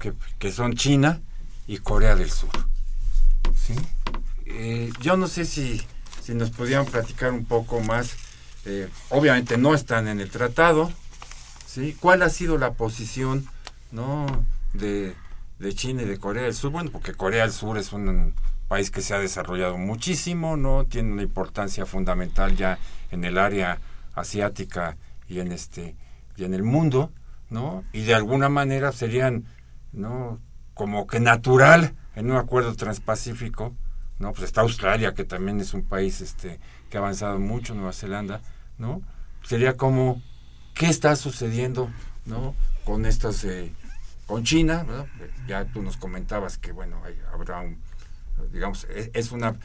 [0.00, 1.20] que, son China
[1.66, 2.50] y Corea del Sur.
[3.54, 3.74] ¿Sí?
[4.46, 5.80] Eh, yo no sé si
[6.20, 8.16] si nos pudieran platicar un poco más,
[8.64, 10.92] eh, obviamente no están en el tratado,
[11.66, 11.96] ¿sí?
[11.98, 13.46] ¿Cuál ha sido la posición,
[13.90, 14.26] no,
[14.72, 15.14] de,
[15.58, 16.70] de China y de Corea del Sur?
[16.70, 18.34] Bueno, porque Corea del Sur es un
[18.68, 20.84] país que se ha desarrollado muchísimo, ¿no?
[20.84, 22.78] Tiene una importancia fundamental ya
[23.10, 23.80] en el área
[24.14, 24.96] asiática
[25.28, 25.96] y en este
[26.36, 27.10] y en el mundo,
[27.48, 27.82] ¿no?
[27.92, 29.46] Y de alguna manera serían,
[29.92, 30.38] ¿no?
[30.74, 33.74] Como que natural en un acuerdo transpacífico,
[34.18, 34.32] ¿no?
[34.32, 38.40] Pues está Australia, que también es un país este que ha avanzado mucho, Nueva Zelanda,
[38.78, 39.02] ¿no?
[39.42, 40.22] Sería como
[40.74, 41.90] qué está sucediendo,
[42.26, 42.54] ¿no?
[42.84, 43.72] Con estas eh,
[44.26, 44.86] con China,
[45.48, 47.78] ya tú nos comentabas que bueno, hay, habrá un
[48.52, 49.56] digamos es, es una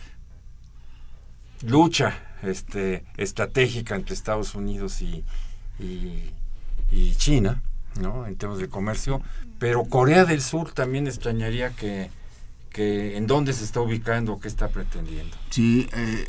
[1.61, 5.23] lucha este estratégica entre Estados Unidos y,
[5.79, 6.31] y,
[6.91, 7.61] y China,
[7.99, 8.25] ¿no?
[8.27, 9.21] En temas de comercio,
[9.59, 12.09] pero Corea del Sur también extrañaría que,
[12.69, 15.35] que en dónde se está ubicando, qué está pretendiendo.
[15.49, 16.27] Sí, eh,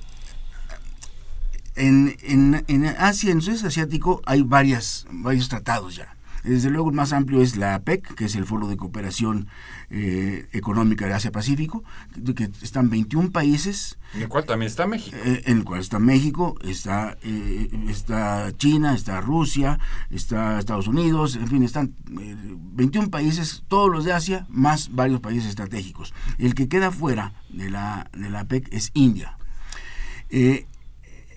[1.77, 6.16] en, en, en Asia, en el sudeste asiático, hay varias, varios tratados ya.
[6.47, 9.49] Desde luego el más amplio es la APEC, que es el Foro de Cooperación
[9.91, 11.83] eh, Económica de Asia-Pacífico,
[12.25, 13.99] que, que están 21 países.
[14.15, 15.17] En el cual también está México.
[15.25, 19.81] Eh, en el cual está México, está, eh, está China, está Rusia,
[20.11, 25.21] está Estados Unidos, en fin, están eh, 21 países, todos los de Asia, más varios
[25.21, 26.15] países estratégicos.
[26.39, 29.37] El que queda fuera de la, de la APEC es India.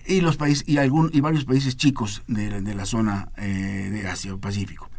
[0.06, 4.08] Y los países y algún y varios países chicos de, de la zona eh, de
[4.08, 4.89] Asia Pacífico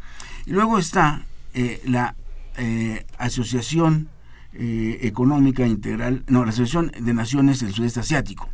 [0.46, 1.24] y luego está
[1.54, 2.14] eh, la
[2.56, 4.08] eh, asociación
[4.54, 8.48] eh, económica integral no la asociación de naciones del sudeste asiático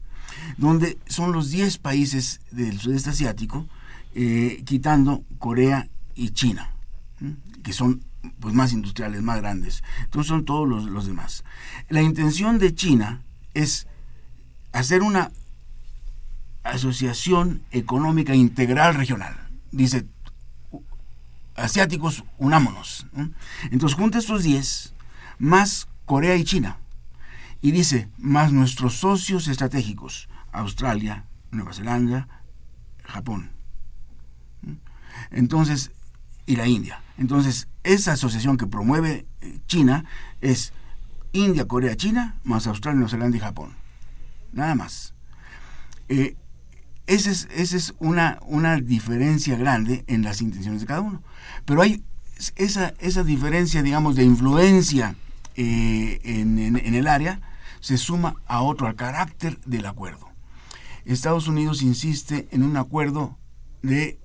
[0.57, 3.67] donde son los 10 países del sudeste asiático
[4.15, 6.73] eh, quitando Corea y China
[7.63, 8.05] que son
[8.41, 11.45] pues más industriales más grandes entonces son todos los, los demás
[11.89, 13.23] la intención de China
[13.55, 13.87] es
[14.73, 15.31] hacer una
[16.69, 19.35] Asociación Económica Integral Regional.
[19.71, 20.07] Dice,
[21.59, 23.07] asiáticos, unámonos.
[23.13, 23.31] ¿no?
[23.71, 24.95] Entonces junta estos 10,
[25.39, 26.79] más Corea y China.
[27.61, 32.29] Y dice, más nuestros socios estratégicos, Australia, Nueva Zelanda,
[33.05, 33.51] Japón.
[35.31, 35.91] Entonces,
[36.47, 37.03] y la India.
[37.19, 40.05] Entonces, esa asociación que promueve eh, China
[40.41, 40.73] es
[41.33, 43.75] India, Corea, China, más Australia, Nueva Zelanda y Japón.
[44.53, 45.15] Nada más.
[46.09, 46.37] Eh,
[47.09, 51.23] esa es, esa es una, una diferencia grande en las intenciones de cada uno.
[51.65, 52.05] Pero hay
[52.57, 55.17] esa, esa diferencia, digamos, de influencia
[55.57, 57.41] eh, en, en, en, el área,
[57.81, 60.29] se suma a otro, al carácter del acuerdo.
[61.07, 63.39] Estados Unidos insiste en un acuerdo
[63.81, 64.19] de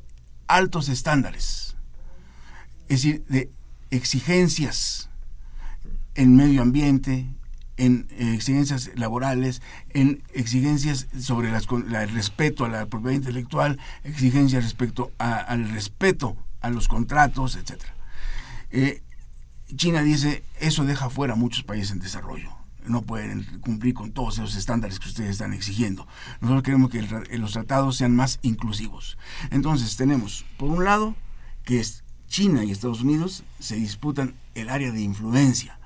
[0.48, 1.78] altos estándares,
[2.90, 3.50] es decir, de
[3.92, 5.10] exigencias
[6.16, 7.34] en medio ambiente,
[7.78, 14.64] en exigencias laborales, en exigencias sobre las, la, el respeto a la propiedad intelectual, exigencias
[14.64, 17.82] respecto a, al respeto a los contratos, etc.
[18.72, 19.02] Eh,
[19.76, 22.50] China dice, eso deja fuera a muchos países en desarrollo.
[22.86, 26.06] No pueden cumplir con todos esos estándares que ustedes están exigiendo.
[26.42, 29.18] Nosotros queremos que el, los tratados sean más inclusivos.
[29.52, 31.16] Entonces tenemos, por un lado,
[31.64, 35.80] que es China y Estados Unidos se disputan el área de influencia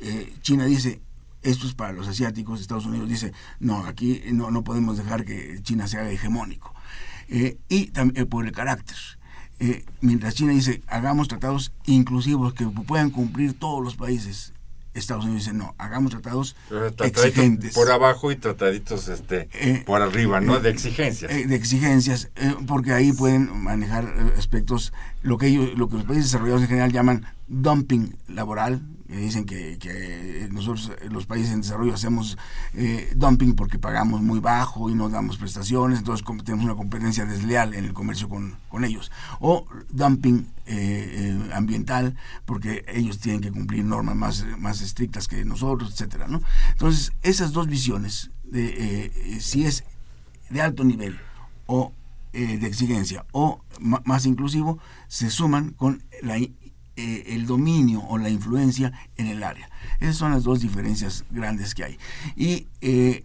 [0.00, 1.00] eh, China dice,
[1.42, 5.60] esto es para los asiáticos, Estados Unidos dice, no, aquí no, no podemos dejar que
[5.62, 6.74] China sea hegemónico.
[7.28, 8.96] Eh, y también eh, por el carácter.
[10.00, 14.52] mientras China dice, hagamos tratados inclusivos que puedan cumplir todos los países.
[14.98, 16.56] Estados Unidos dice, no, hagamos tratados
[17.04, 17.74] exigentes.
[17.74, 20.60] Por abajo y trataditos este, eh, por arriba, ¿no?
[20.60, 21.30] De exigencias.
[21.30, 24.92] Eh, de exigencias, eh, porque ahí pueden manejar aspectos,
[25.22, 29.78] lo que, ellos, lo que los países desarrollados en general llaman dumping laboral, dicen que,
[29.78, 32.36] que, nosotros los países en desarrollo hacemos
[32.74, 37.74] eh, dumping porque pagamos muy bajo y no damos prestaciones, entonces tenemos una competencia desleal
[37.74, 39.12] en el comercio con, con ellos.
[39.40, 45.44] O dumping eh, eh, ambiental porque ellos tienen que cumplir normas más, más estrictas que
[45.44, 46.42] nosotros, etcétera, ¿no?
[46.72, 49.84] Entonces, esas dos visiones de si es
[50.50, 51.18] de alto nivel
[51.66, 51.92] o
[52.32, 54.78] de exigencia o más inclusivo
[55.08, 56.38] se suman con la
[56.96, 59.68] eh, el dominio o la influencia en el área.
[60.00, 61.98] Esas son las dos diferencias grandes que hay.
[62.36, 63.24] Y eh,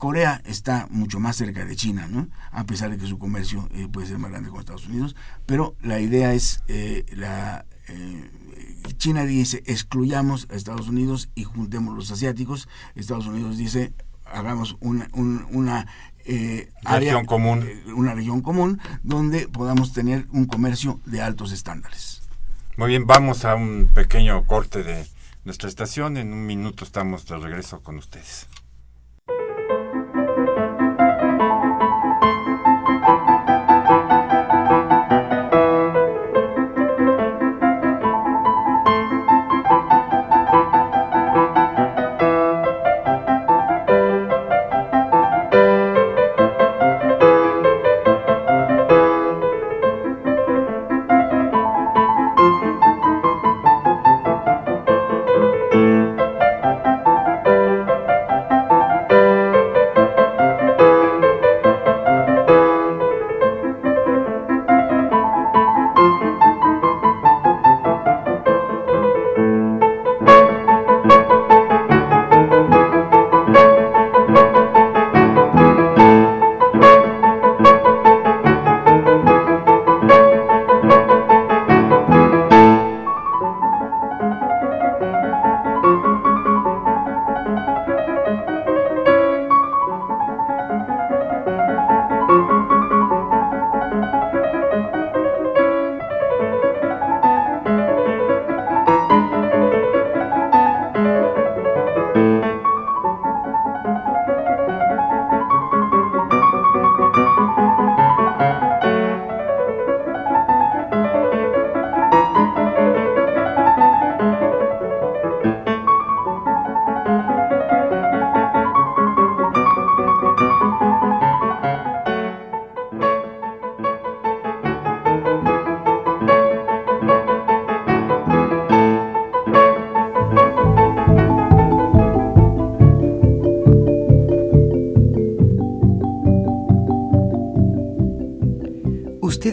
[0.00, 2.28] Corea está mucho más cerca de China, ¿no?
[2.52, 5.14] a pesar de que su comercio eh, puede ser más grande con Estados Unidos,
[5.44, 7.66] pero la idea es, eh, la,
[8.96, 13.92] China dice, excluyamos a Estados Unidos y juntemos los asiáticos, Estados Unidos dice,
[14.24, 15.86] hagamos una, un, una
[16.24, 17.66] eh, región área, común.
[17.94, 22.19] una región común donde podamos tener un comercio de altos estándares.
[22.80, 25.06] Muy bien, vamos a un pequeño corte de
[25.44, 26.16] nuestra estación.
[26.16, 28.48] En un minuto estamos de regreso con ustedes.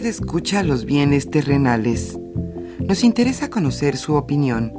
[0.08, 2.18] Escucha los bienes terrenales.
[2.80, 4.72] Nos interesa conocer su opinión.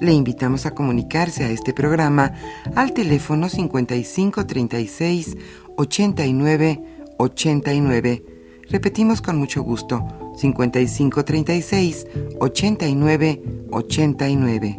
[0.00, 2.32] Le invitamos a comunicarse a este programa
[2.74, 5.36] al teléfono 5536
[5.76, 6.82] 89
[7.18, 8.24] 89.
[8.68, 10.04] Repetimos con mucho gusto,
[10.36, 12.06] 5536
[12.40, 14.76] 89 89.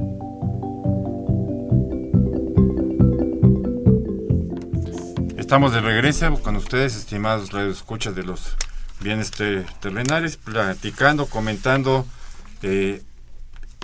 [5.37, 8.57] Estamos de regreso con ustedes, estimados radioescuchas de los
[9.05, 12.07] bienes terrenales, platicando, comentando
[12.63, 13.03] eh,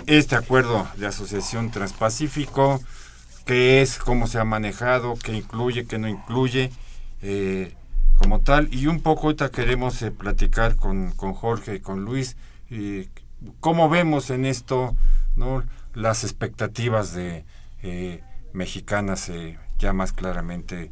[0.06, 2.82] este acuerdo de asociación transpacífico,
[3.46, 6.72] qué es, cómo se ha manejado, qué incluye, qué no incluye,
[7.22, 7.72] eh,
[8.16, 8.68] como tal.
[8.74, 12.36] Y un poco ahorita queremos eh, platicar con, con, Jorge y con Luis,
[13.60, 14.96] cómo vemos en esto
[15.36, 15.62] ¿no?
[15.94, 17.44] las expectativas de
[18.52, 19.30] mexicanas
[19.78, 20.90] ya más claramente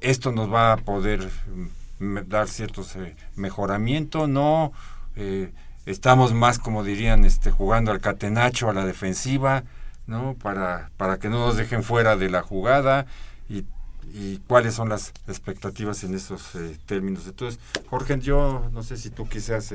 [0.00, 4.72] esto nos va a poder mm, dar ciertos eh, mejoramiento, no
[5.16, 5.52] eh,
[5.86, 9.64] estamos más como dirían este jugando al catenacho a la defensiva,
[10.06, 10.34] ¿no?
[10.34, 13.06] Para para que no nos dejen fuera de la jugada
[13.48, 13.64] y,
[14.12, 16.52] y cuáles son las expectativas en esos
[16.86, 17.26] términos.
[17.26, 19.74] Entonces, Jorge, yo no sé si tú quisieras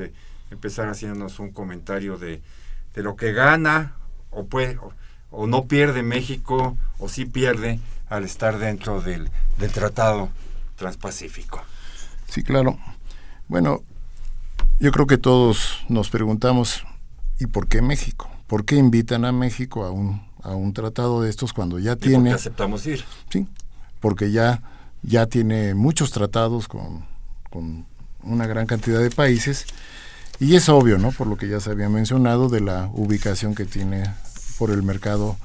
[0.50, 2.42] empezar haciéndonos un comentario de,
[2.94, 3.94] de lo que gana
[4.30, 4.78] o puede
[5.30, 9.30] o no pierde México o sí pierde al estar dentro del,
[9.72, 10.30] Tratado
[10.76, 11.62] Transpacífico.
[12.28, 12.78] Sí, claro.
[13.48, 13.82] Bueno,
[14.80, 16.84] yo creo que todos nos preguntamos,
[17.38, 18.30] ¿y por qué México?
[18.46, 22.30] ¿Por qué invitan a México a un, a un tratado de estos cuando ya tiene...
[22.30, 23.04] Por aceptamos ir?
[23.30, 23.46] Sí,
[24.00, 24.62] porque ya,
[25.02, 27.04] ya tiene muchos tratados con,
[27.50, 27.86] con
[28.22, 29.66] una gran cantidad de países
[30.38, 31.12] y es obvio, ¿no?
[31.12, 34.04] Por lo que ya se había mencionado de la ubicación que tiene
[34.58, 35.36] por el mercado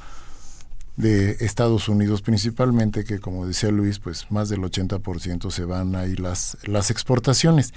[1.01, 6.15] de Estados Unidos principalmente, que como decía Luis, pues más del 80% se van ahí
[6.15, 7.73] las, las exportaciones.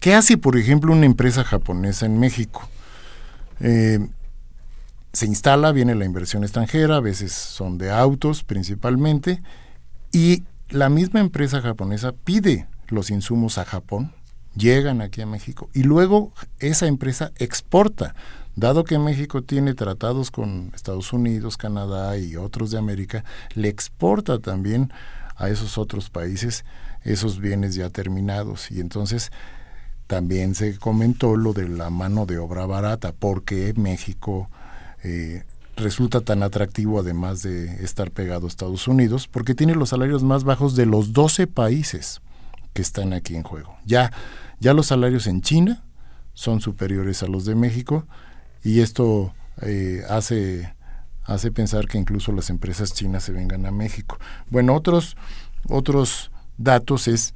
[0.00, 2.68] ¿Qué hace, por ejemplo, una empresa japonesa en México?
[3.60, 3.98] Eh,
[5.12, 9.42] se instala, viene la inversión extranjera, a veces son de autos principalmente,
[10.12, 14.12] y la misma empresa japonesa pide los insumos a Japón,
[14.54, 18.14] llegan aquí a México, y luego esa empresa exporta
[18.58, 23.22] Dado que México tiene tratados con Estados Unidos, Canadá y otros de América,
[23.54, 24.92] le exporta también
[25.36, 26.64] a esos otros países
[27.04, 28.72] esos bienes ya terminados.
[28.72, 29.30] Y entonces
[30.08, 34.50] también se comentó lo de la mano de obra barata, porque México
[35.04, 35.44] eh,
[35.76, 40.42] resulta tan atractivo además de estar pegado a Estados Unidos, porque tiene los salarios más
[40.42, 42.22] bajos de los 12 países
[42.72, 43.76] que están aquí en juego.
[43.84, 44.12] Ya,
[44.58, 45.84] ya los salarios en China
[46.34, 48.04] son superiores a los de México
[48.62, 49.32] y esto
[49.62, 50.74] eh, hace,
[51.24, 54.18] hace pensar que incluso las empresas chinas se vengan a México.
[54.50, 55.16] Bueno, otros,
[55.68, 57.34] otros datos es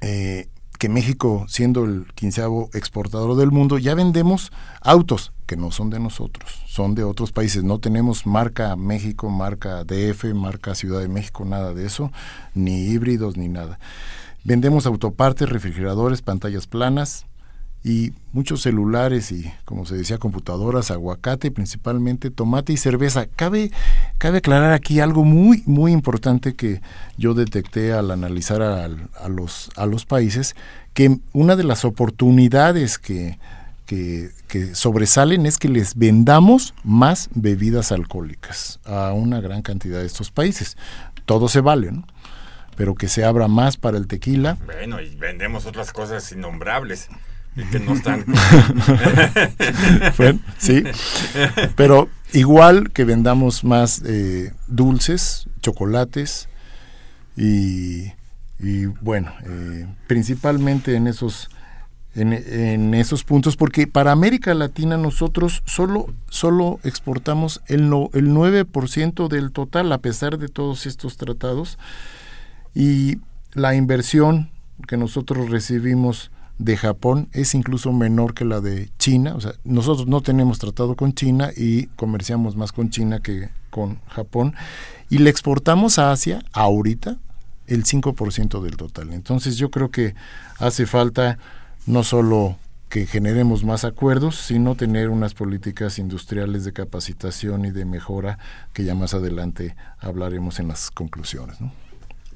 [0.00, 0.48] eh,
[0.78, 5.98] que México, siendo el quinceavo exportador del mundo, ya vendemos autos que no son de
[5.98, 7.64] nosotros, son de otros países.
[7.64, 12.12] No tenemos marca México, marca DF, marca Ciudad de México, nada de eso,
[12.54, 13.80] ni híbridos ni nada.
[14.44, 17.26] Vendemos autopartes, refrigeradores, pantallas planas,
[17.84, 23.26] y muchos celulares y, como se decía, computadoras, aguacate, principalmente tomate y cerveza.
[23.26, 23.70] Cabe,
[24.18, 26.80] cabe aclarar aquí algo muy, muy importante que
[27.16, 28.88] yo detecté al analizar a,
[29.28, 30.56] los, a los países,
[30.92, 33.38] que una de las oportunidades que,
[33.86, 40.06] que, que, sobresalen es que les vendamos más bebidas alcohólicas a una gran cantidad de
[40.06, 40.76] estos países.
[41.26, 42.04] Todo se vale, ¿no?
[42.76, 44.56] Pero que se abra más para el tequila.
[44.64, 47.08] Bueno, y vendemos otras cosas innombrables
[47.70, 48.24] que no están.
[50.58, 50.84] sí,
[51.76, 56.48] pero igual que vendamos más eh, dulces, chocolates
[57.36, 58.12] y,
[59.00, 61.48] bueno, eh, principalmente en esos
[62.14, 69.28] en, esos puntos, porque para América Latina nosotros solo, solo exportamos el, no, el 9%
[69.28, 71.78] del total, a pesar de todos estos tratados,
[72.74, 73.18] y
[73.52, 74.50] la inversión
[74.88, 79.34] que nosotros recibimos de Japón es incluso menor que la de China.
[79.34, 84.00] O sea, nosotros no tenemos tratado con China y comerciamos más con China que con
[84.08, 84.54] Japón.
[85.08, 87.16] Y le exportamos a Asia ahorita
[87.66, 89.12] el 5% del total.
[89.12, 90.14] Entonces yo creo que
[90.58, 91.38] hace falta
[91.86, 92.56] no solo
[92.88, 98.38] que generemos más acuerdos, sino tener unas políticas industriales de capacitación y de mejora
[98.72, 101.58] que ya más adelante hablaremos en las conclusiones.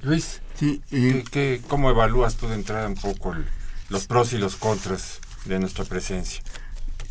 [0.03, 3.47] Luis, sí, eh, ¿cómo evalúas tú de entrada un poco el,
[3.93, 6.43] los pros y los contras de nuestra presencia.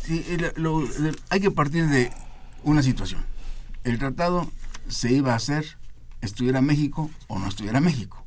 [0.04, 0.24] Sí,
[1.30, 2.12] hay que partir de
[2.64, 3.24] una situación.
[3.84, 4.50] El tratado
[4.88, 5.78] se iba a hacer,
[6.20, 8.24] estuviera México o no estuviera México.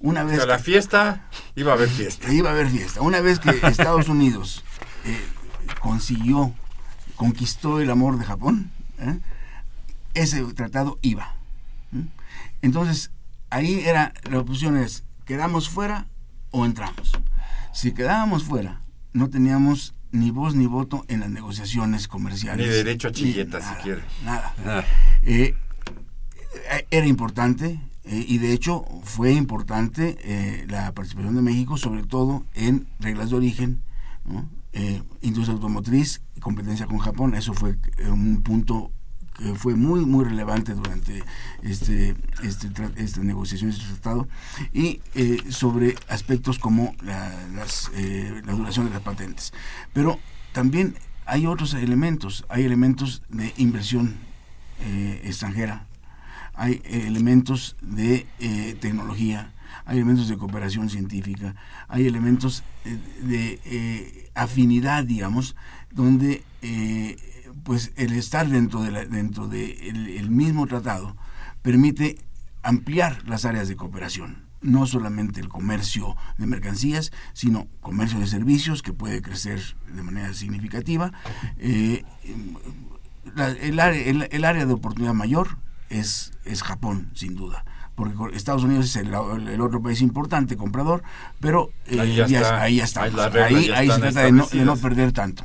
[0.00, 0.34] una vez...
[0.34, 2.32] O sea, la fiesta iba a haber fiesta.
[2.32, 3.02] Iba a haber fiesta.
[3.02, 4.64] Una vez que Estados Unidos
[5.04, 5.20] eh,
[5.80, 6.54] consiguió,
[7.16, 9.18] conquistó el amor de Japón, ¿eh?
[10.14, 11.34] ese tratado iba.
[11.94, 12.06] ¿eh?
[12.62, 13.10] Entonces,
[13.50, 16.06] ahí era, la opción es, ¿quedamos fuera
[16.52, 17.12] o entramos?
[17.78, 18.80] Si quedábamos fuera,
[19.12, 22.66] no teníamos ni voz ni voto en las negociaciones comerciales.
[22.66, 24.02] Ni derecho a chilleta, nada, si quiere.
[24.24, 24.54] Nada.
[24.66, 24.84] Ah.
[25.22, 25.54] Eh,
[26.90, 32.44] era importante eh, y de hecho fue importante eh, la participación de México, sobre todo
[32.54, 33.80] en reglas de origen,
[34.24, 34.50] ¿no?
[34.72, 37.36] Eh, industria automotriz, competencia con Japón.
[37.36, 38.90] Eso fue eh, un punto
[39.38, 41.22] que fue muy muy relevante durante
[41.62, 44.28] este, este tra- esta negociación, este tratado,
[44.72, 49.52] y eh, sobre aspectos como la, las, eh, duración de las patentes.
[49.92, 50.18] Pero
[50.52, 54.16] también hay otros elementos, hay elementos de inversión
[54.80, 55.86] eh, extranjera,
[56.54, 59.52] hay eh, elementos de eh, tecnología,
[59.84, 61.54] hay elementos de cooperación científica,
[61.86, 65.54] hay elementos eh, de eh, afinidad, digamos,
[65.90, 67.07] donde eh,
[67.68, 71.16] pues el estar dentro de la- dentro de el- el mismo tratado
[71.60, 72.16] permite
[72.62, 78.82] ampliar las áreas de cooperación no solamente el comercio de mercancías, sino comercio de servicios
[78.82, 79.60] que puede crecer
[79.94, 81.12] de manera significativa.
[81.58, 82.04] Eh,
[83.36, 85.58] la- el, área, el- el área de oportunidad mayor
[85.90, 87.64] es, es Japón, sin duda.
[87.94, 91.02] Porque Estados Unidos es el, el otro país importante, comprador,
[91.40, 92.60] pero eh, Ahí ya ya- está.
[92.62, 93.14] ahí ya Ahí estamos.
[93.76, 95.44] Ahí, se trata de no, de no perder tanto.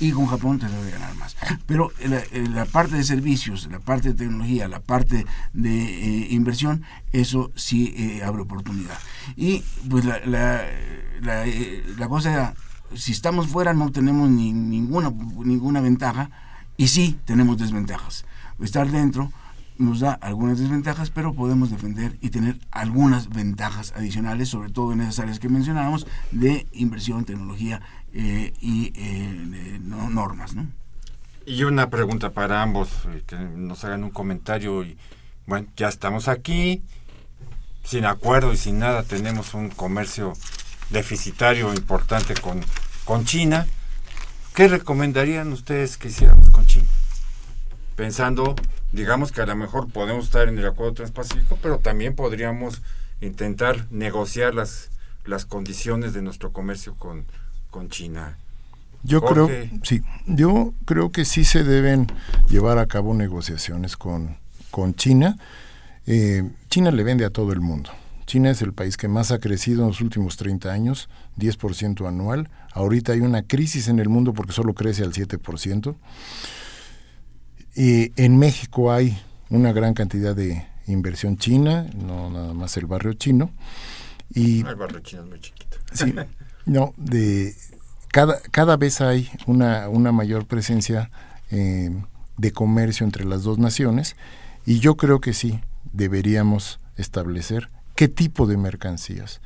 [0.00, 1.36] Y con Japón te debe ganar más.
[1.66, 6.28] Pero la, eh, la parte de servicios, la parte de tecnología, la parte de eh,
[6.30, 8.98] inversión, eso sí eh, abre oportunidad.
[9.36, 12.54] Y pues la, la, eh, cosa era,
[12.94, 16.30] si estamos fuera no tenemos ni, ninguna, ninguna ventaja
[16.76, 18.24] y sí tenemos desventajas.
[18.60, 19.32] Estar dentro
[19.78, 25.02] nos da algunas desventajas, pero podemos defender y tener algunas ventajas adicionales, sobre todo en
[25.02, 27.82] esas áreas que mencionábamos, de inversión, tecnología
[28.12, 30.54] eh, y eh, no- normas.
[30.54, 30.66] ¿no?
[31.44, 34.82] Y una pregunta para ambos, eh, que nos hagan un comentario.
[34.84, 34.96] Y
[35.46, 36.82] bueno, ya estamos aquí,
[37.84, 40.32] sin acuerdo y sin nada, tenemos un comercio
[40.90, 42.60] deficitario importante con,
[43.04, 43.66] con China.
[44.54, 46.88] ¿Qué recomendarían ustedes que hiciéramos con China?
[47.94, 48.56] Pensando,
[48.92, 52.82] digamos que a lo mejor podemos estar en el Acuerdo Transpacífico, pero también podríamos
[53.20, 54.90] intentar negociar las,
[55.24, 57.24] las condiciones de nuestro comercio con,
[57.70, 58.36] con China.
[59.02, 59.68] Yo Jorge.
[59.68, 62.06] creo, sí, yo creo que sí se deben
[62.48, 64.36] llevar a cabo negociaciones con,
[64.70, 65.36] con China.
[66.06, 67.90] Eh, China le vende a todo el mundo.
[68.26, 71.08] China es el país que más ha crecido en los últimos 30 años,
[71.38, 72.50] 10% anual.
[72.72, 75.94] Ahorita hay una crisis en el mundo porque solo crece al 7%.
[77.76, 79.16] Y en México hay
[79.48, 83.50] una gran cantidad de inversión china, no nada más el barrio chino.
[84.34, 85.76] Y El barrio chino es muy chiquito.
[85.92, 86.12] Sí,
[86.66, 87.54] no, de
[88.12, 91.10] cada, cada vez hay una, una mayor presencia
[91.50, 91.90] eh,
[92.36, 94.16] de comercio entre las dos naciones
[94.66, 95.60] y yo creo que sí
[95.92, 99.40] deberíamos establecer qué tipo de mercancías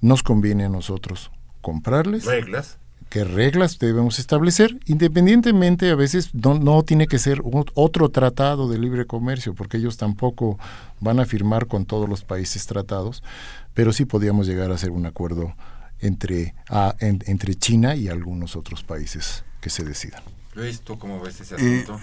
[0.00, 2.78] nos conviene a nosotros comprarles, Reglas.
[3.08, 7.42] qué reglas debemos establecer, independientemente a veces no, no tiene que ser
[7.74, 10.58] otro tratado de libre comercio, porque ellos tampoco
[11.00, 13.22] van a firmar con todos los países tratados,
[13.74, 15.54] pero sí podríamos llegar a hacer un acuerdo
[16.00, 20.22] entre, a- en- entre China y algunos otros países que se decidan.
[20.54, 22.00] Luis, ¿tú cómo ves ese Eh, asunto?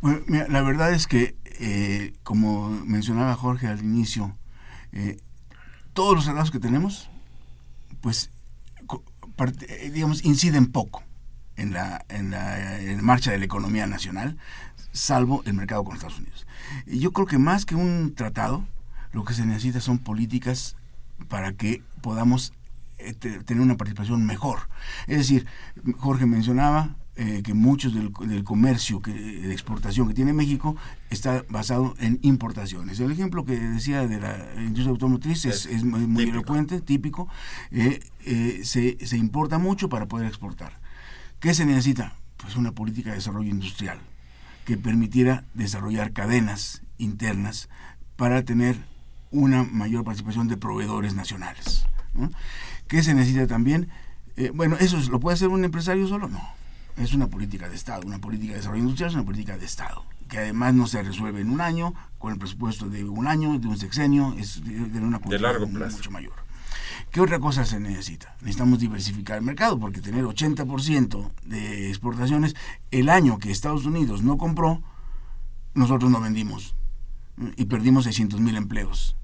[0.00, 4.36] Bueno, mira, la verdad es que, eh, como mencionaba Jorge al inicio,
[4.92, 5.18] eh,
[5.92, 7.08] todos los tratados que tenemos,
[8.00, 8.30] pues,
[9.36, 11.02] parte- eh, digamos, inciden poco
[11.56, 14.36] en la, en la en marcha de la economía nacional,
[14.92, 16.46] salvo el mercado con Estados Unidos.
[16.86, 18.64] Y yo creo que más que un tratado,
[19.12, 20.76] lo que se necesita son políticas
[21.28, 22.52] para que podamos
[23.08, 24.68] eh, te- tener una participación mejor.
[25.06, 25.46] Es decir,
[25.98, 30.76] Jorge mencionaba eh, que muchos del, del comercio que, de exportación que tiene México
[31.10, 32.98] está basado en importaciones.
[33.00, 36.38] El ejemplo que decía de la industria automotriz es, Es es muy, muy típico.
[36.38, 37.28] elocuente, típico.
[37.70, 40.80] Eh, eh, se, se importa mucho para poder exportar.
[41.38, 42.14] ¿Qué se necesita?
[42.38, 43.98] Pues una política de desarrollo industrial
[44.64, 47.68] que permitiera desarrollar cadenas internas
[48.16, 48.76] para tener
[49.32, 51.84] una mayor participación de proveedores nacionales.
[52.14, 52.30] ¿no?
[52.88, 53.88] ¿Qué se necesita también?
[54.36, 56.28] Eh, bueno, ¿eso es- lo puede hacer un empresario solo?
[56.28, 56.40] No.
[56.96, 58.06] Es una política de Estado.
[58.06, 61.40] Una política de desarrollo industrial es una política de Estado, que además no se resuelve
[61.40, 65.18] en un año, con el presupuesto de un año, de un sexenio, es de, una
[65.18, 65.96] De largo complejidad plazo.
[65.96, 66.34] mucho mayor.
[67.10, 68.34] ¿Qué otra cosa se necesita?
[68.40, 72.54] Necesitamos diversificar el mercado, porque tener 80% de exportaciones,
[72.90, 74.82] el año que Estados Unidos no compró,
[75.74, 76.74] nosotros no vendimos
[77.56, 79.16] y perdimos 600 mil empleos.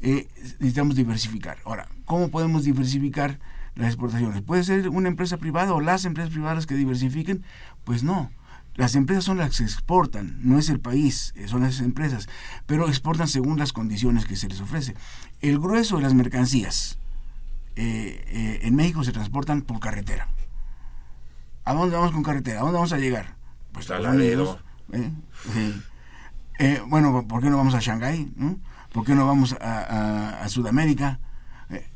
[0.00, 0.28] Eh,
[0.58, 1.58] necesitamos diversificar.
[1.64, 3.38] Ahora, ¿cómo podemos diversificar
[3.74, 4.42] las exportaciones?
[4.42, 7.42] ¿Puede ser una empresa privada o las empresas privadas que diversifiquen?
[7.84, 8.30] Pues no.
[8.74, 12.28] Las empresas son las que exportan, no es el país, eh, son las empresas,
[12.66, 14.94] pero exportan según las condiciones que se les ofrece.
[15.40, 16.98] El grueso de las mercancías
[17.74, 20.28] eh, en México se transportan por carretera.
[21.64, 22.60] ¿A dónde vamos con carretera?
[22.60, 23.36] ¿A dónde vamos a llegar?
[23.72, 24.58] Pues a Unidos.
[26.86, 28.32] bueno, ¿por qué no vamos a Shanghái?
[28.36, 28.58] ¿no?
[28.98, 31.20] ¿Por qué no vamos a, Sudamérica?
[31.70, 31.86] Eh,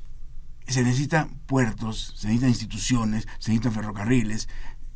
[0.68, 4.48] se necesitan puertos, se necesitan instituciones, se necesitan ferrocarriles.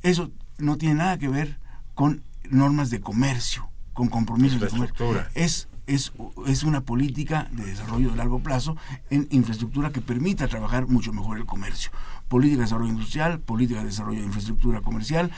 [0.02, 1.58] Eso no tiene nada que ver
[1.94, 5.26] con normas de comercio, con compromisos de comercio.
[5.34, 6.12] Es, es,
[6.46, 8.76] es una política de desarrollo de largo plazo
[9.10, 11.90] en infraestructura que permita trabajar mucho mejor el comercio.
[12.28, 15.32] Política de desarrollo industrial, política de desarrollo de infraestructura comercial,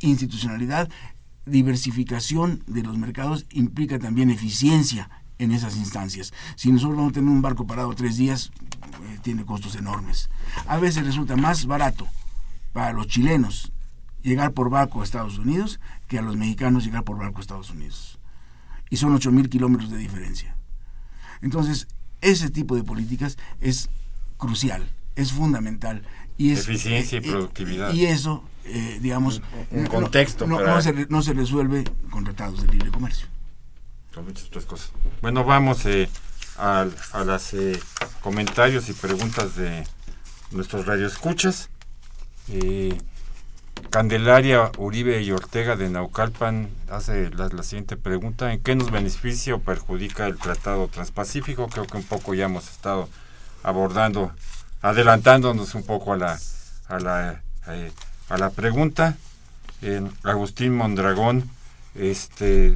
[0.00, 0.90] institucionalidad,
[1.46, 5.08] diversificación de los mercados implica también eficiencia
[5.42, 6.32] en esas instancias.
[6.54, 8.52] Si nosotros vamos a tener un barco parado tres días,
[9.04, 10.30] eh, tiene costos enormes.
[10.66, 12.06] A veces resulta más barato
[12.72, 13.72] para los chilenos
[14.22, 17.70] llegar por barco a Estados Unidos que a los mexicanos llegar por barco a Estados
[17.70, 18.18] Unidos.
[18.88, 20.56] Y son ocho mil kilómetros de diferencia.
[21.40, 21.88] Entonces,
[22.20, 23.90] ese tipo de políticas es
[24.36, 26.02] crucial, es fundamental.
[26.38, 27.92] Y es, Eficiencia y eh, productividad.
[27.92, 32.90] y eso, eh, digamos, un, contexto no, se, no se resuelve con tratados de libre
[32.90, 33.31] comercio
[34.20, 34.92] muchas cosas.
[35.20, 36.08] Bueno, vamos eh,
[36.58, 37.80] a, a los eh,
[38.20, 39.84] comentarios y preguntas de
[40.50, 41.70] nuestros radioescuchas.
[42.48, 42.98] Eh,
[43.90, 48.52] Candelaria Uribe y Ortega de Naucalpan hace la, siguiente pregunta.
[48.52, 51.68] ¿En qué nos beneficia o perjudica el Tratado Transpacífico?
[51.68, 53.08] Creo que un poco ya hemos estado
[53.62, 54.32] abordando,
[54.82, 56.38] adelantándonos un poco a la,
[56.88, 57.92] a la, eh,
[58.28, 59.16] a la pregunta.
[60.22, 61.50] Agustín Mondragón
[61.94, 62.74] este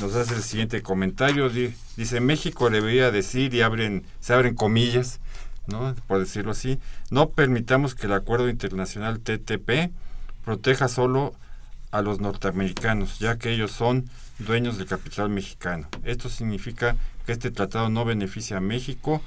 [0.00, 5.20] nos hace el siguiente comentario dice México debería decir y abren se abren comillas
[5.66, 6.78] no por decirlo así
[7.10, 9.92] no permitamos que el acuerdo internacional TTP
[10.44, 11.34] proteja solo
[11.90, 17.50] a los norteamericanos ya que ellos son dueños del capital mexicano esto significa que este
[17.50, 19.20] tratado no beneficia a México.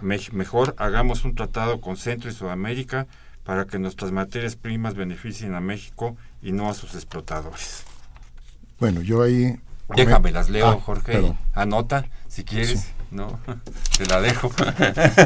[0.00, 3.06] Mejor hagamos un tratado con Centro y Sudamérica
[3.44, 7.84] para que nuestras materias primas beneficien a México y no a sus explotadores
[8.78, 9.58] bueno, yo ahí...
[9.94, 11.34] Déjame, las leo, ah, Jorge.
[11.54, 13.38] Anota, si quieres, ¿no?
[13.98, 14.50] Te la dejo.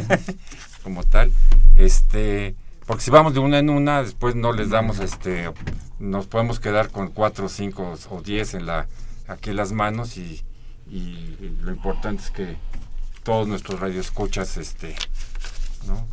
[0.83, 1.33] Como tal.
[1.77, 2.55] Este,
[2.87, 5.51] porque si vamos de una en una, después no les damos, este,
[5.99, 8.87] nos podemos quedar con cuatro, cinco o diez en la,
[9.29, 10.43] aquí en las manos y,
[10.91, 12.57] y lo importante es que
[13.23, 14.95] todos nuestros radioescuchas, este,
[15.87, 16.07] ¿no?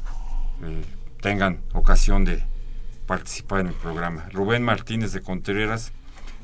[0.67, 0.83] Eh,
[1.21, 2.43] tengan ocasión de
[3.05, 4.27] participar en el programa.
[4.31, 5.91] Rubén Martínez de Contreras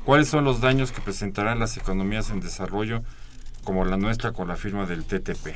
[0.04, 3.02] ¿Cuáles son los daños que presentarán las economías en desarrollo
[3.64, 5.54] como la nuestra con la firma del TTP?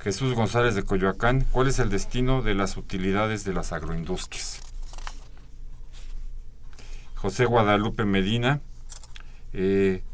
[0.00, 4.60] Jesús González de Coyoacán, ¿cuál es el destino de las utilidades de las agroindustrias?
[7.16, 8.60] José Guadalupe Medina,
[9.52, 10.04] eh,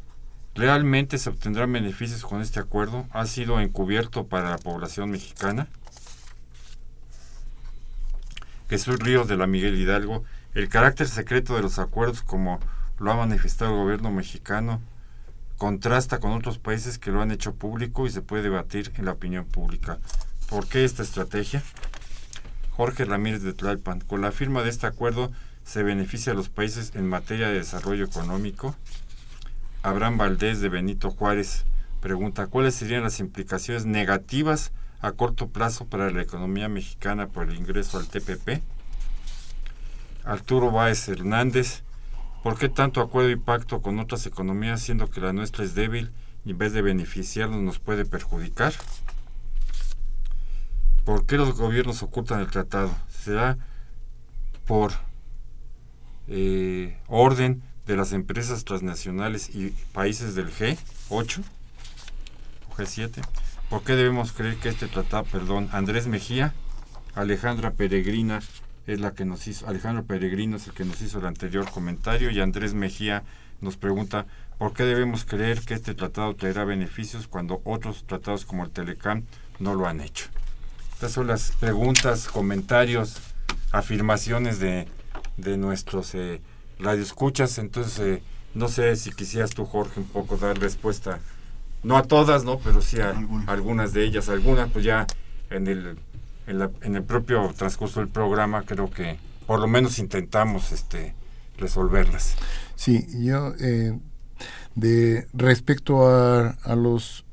[0.55, 3.07] ¿realmente se obtendrán beneficios con este acuerdo?
[3.11, 5.69] ¿Ha sido encubierto para la población mexicana?
[8.71, 10.25] Jesús Ríos de la Miguel Hidalgo,
[10.55, 12.61] el carácter secreto de los acuerdos, como
[12.99, 14.81] lo ha manifestado el gobierno mexicano,
[15.59, 19.13] contrasta con otros países que lo han hecho público y se puede debatir en la
[19.13, 19.99] opinión pública.
[20.49, 21.63] ¿Por qué esta estrategia?
[22.71, 25.31] Jorge Ramírez de Tlalpan, con la firma de este acuerdo
[25.65, 28.77] se beneficia a los países en materia de desarrollo económico.
[29.83, 31.65] Abraham Valdés de Benito Juárez
[32.01, 37.57] pregunta, ¿cuáles serían las implicaciones negativas a corto plazo para la economía mexicana por el
[37.57, 38.63] ingreso al TPP?
[40.25, 41.83] Arturo Báez Hernández,
[42.43, 46.13] ¿por qué tanto acuerdo y pacto con otras economías siendo que la nuestra es débil
[46.45, 48.73] y en vez de beneficiarnos nos puede perjudicar?
[51.05, 52.91] ¿Por qué los gobiernos ocultan el tratado?
[53.09, 53.59] ¿Será
[54.67, 54.93] por
[56.29, 61.43] eh, orden de las empresas transnacionales y países del G8
[62.71, 63.23] o G7?
[63.69, 66.55] ¿Por qué debemos creer que este tratado, perdón, Andrés Mejía,
[67.15, 68.41] Alejandra Peregrina,
[68.87, 72.31] es la que nos hizo, Alejandro Peregrino es el que nos hizo el anterior comentario
[72.31, 73.23] y Andrés Mejía
[73.61, 74.27] nos pregunta
[74.59, 79.25] por qué debemos creer que este tratado traerá beneficios cuando otros tratados como el Telecam
[79.59, 80.27] no lo han hecho.
[80.93, 83.17] Estas son las preguntas, comentarios,
[83.73, 84.87] afirmaciones de,
[85.37, 86.41] de nuestros eh,
[86.79, 88.23] radioescuchas, entonces eh,
[88.55, 91.21] no sé si quisieras tú Jorge un poco dar respuesta,
[91.83, 92.59] no a todas, ¿no?
[92.59, 93.15] pero sí a
[93.47, 95.07] algunas de ellas, algunas pues ya
[95.51, 95.99] en el
[96.47, 101.15] en, el propio transcurso del programa creo que por lo menos intentamos este
[101.59, 102.35] resolverlas.
[102.77, 103.99] Sí, yo eh,
[104.75, 107.25] de respecto a, a los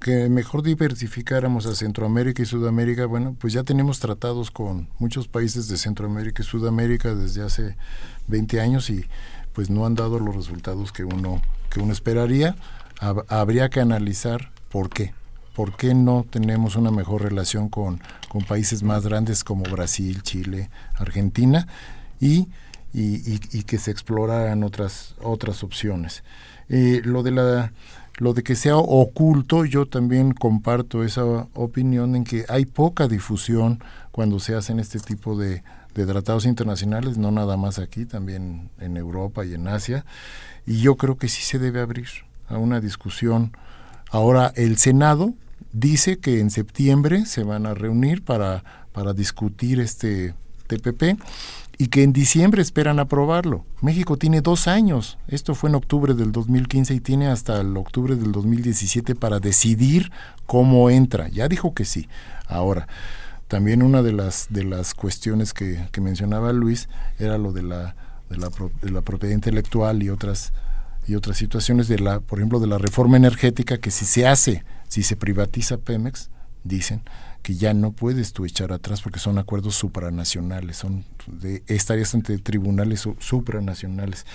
[0.00, 5.68] que mejor diversificáramos a Centroamérica y Sudamérica, bueno, pues ya tenemos tratados con muchos países
[5.68, 7.76] de Centroamérica y Sudamérica desde hace
[8.28, 9.04] 20 años y
[9.52, 12.56] pues no han dado los resultados que uno que uno esperaría.
[13.28, 15.14] habría que analizar por qué.
[15.58, 20.70] ¿Por qué no tenemos una mejor relación con, con países más grandes como Brasil, Chile,
[20.94, 21.66] Argentina
[22.20, 22.46] y,
[22.92, 26.22] y, que se exploraran otras, otras opciones?
[26.68, 27.72] Eh, lo de la
[28.18, 33.82] lo de que sea oculto, yo también comparto esa opinión en que hay poca difusión
[34.12, 38.96] cuando se hacen este tipo de, de tratados internacionales, no nada más aquí, también en
[38.96, 40.04] Europa y en Asia,
[40.66, 42.06] y yo creo que sí se debe abrir
[42.48, 43.50] a una discusión.
[44.12, 45.34] Ahora, el Senado
[45.72, 50.34] dice que en septiembre se van a reunir para, para discutir este
[50.66, 51.20] TPP
[51.78, 53.64] y que en diciembre esperan aprobarlo.
[53.80, 58.16] México tiene dos años, esto fue en octubre del 2015 y tiene hasta el octubre
[58.16, 60.10] del 2017 para decidir
[60.46, 61.28] cómo entra.
[61.28, 62.08] Ya dijo que sí.
[62.46, 62.88] Ahora,
[63.46, 66.88] también una de las, de las cuestiones que, que mencionaba Luis
[67.18, 67.94] era lo de la,
[68.28, 68.50] de la,
[68.82, 70.52] de la propiedad intelectual y otras
[71.06, 74.62] y otras situaciones de la, por ejemplo, de la reforma energética que si se hace,
[74.88, 76.30] si se privatiza Pemex,
[76.64, 77.02] dicen,
[77.42, 82.36] que ya no puedes tú echar atrás porque son acuerdos supranacionales, son de, estarías ante
[82.38, 84.26] tribunales supranacionales.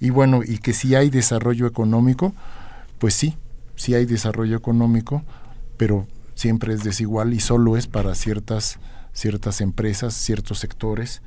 [0.00, 2.34] Y bueno, y que si hay desarrollo económico,
[2.98, 3.36] pues sí,
[3.76, 5.22] sí hay desarrollo económico,
[5.76, 8.78] pero siempre es desigual y solo es para ciertas
[9.16, 11.22] ciertas empresas, ciertos sectores,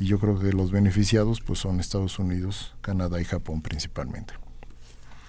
[0.00, 4.34] y yo creo que los beneficiados pues son Estados Unidos, Canadá y Japón principalmente.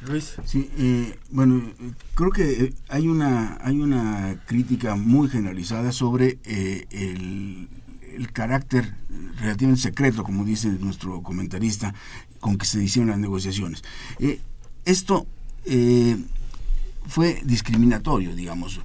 [0.08, 0.36] Luis.
[0.46, 1.62] Sí, eh, bueno,
[2.16, 7.68] creo que eh, hay una, hay una crítica muy generalizada sobre eh, el,
[8.34, 8.94] carácter
[9.40, 11.94] relativamente secreto, como dice nuestro comentarista,
[12.40, 13.84] con que se hicieron las negociaciones.
[14.86, 15.26] esto
[17.08, 18.80] fue discriminatorio, digamos.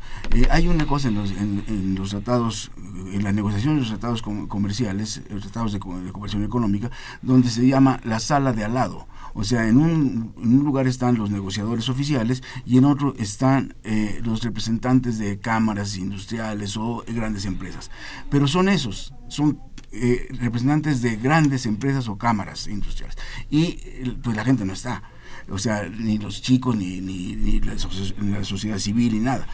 [0.51, 2.71] hay una cosa en los, en, los tratados,
[3.12, 6.91] en la negociación de los tratados comerciales, los tratados de, de cooperación económica,
[7.21, 9.07] donde se llama la sala de al lado
[9.39, 10.32] o sea, en un,
[10.64, 16.78] lugar están los negociadores oficiales y en otro están eh, los representantes de cámaras industriales
[16.78, 17.91] o grandes empresas.
[18.30, 19.61] Pero son esos, son
[19.93, 23.18] eh, representantes de grandes empresas o cámaras industriales.
[23.51, 23.74] Y
[24.22, 25.03] pues la gente no está.
[25.51, 27.78] O sea, ni los chicos, ni, ni, la,
[28.43, 29.47] sociedad civil, ni nada.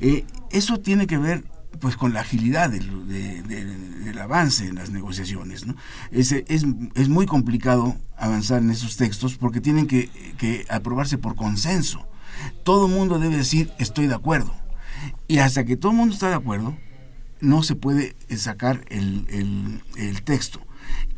[0.00, 1.44] Eh, eso tiene que ver
[1.80, 5.66] pues con la agilidad del, del avance en las negociaciones.
[5.66, 5.74] ¿no?
[6.10, 10.08] Es, es, es, muy complicado avanzar en esos textos porque tienen que,
[10.38, 12.06] que aprobarse por consenso.
[12.64, 14.54] Todo el mundo debe decir estoy de acuerdo.
[15.28, 16.76] Y hasta que todo el mundo está de acuerdo,
[17.40, 20.60] no se puede sacar el, el, texto.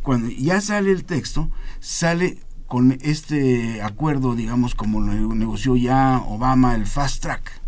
[0.02, 6.74] Cuando ya sale el texto, sale con este acuerdo, digamos, como lo negoció ya Obama,
[6.74, 7.60] el fast track.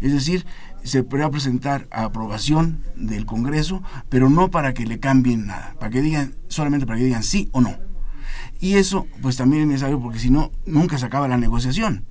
[0.00, 0.44] Es decir,
[0.84, 5.90] se podrá presentar a aprobación del Congreso, pero no para que le cambien nada, para
[5.90, 7.76] que digan, solamente para que digan sí o no.
[8.60, 12.04] Y eso pues también es necesario porque si no, nunca se acaba la negociación.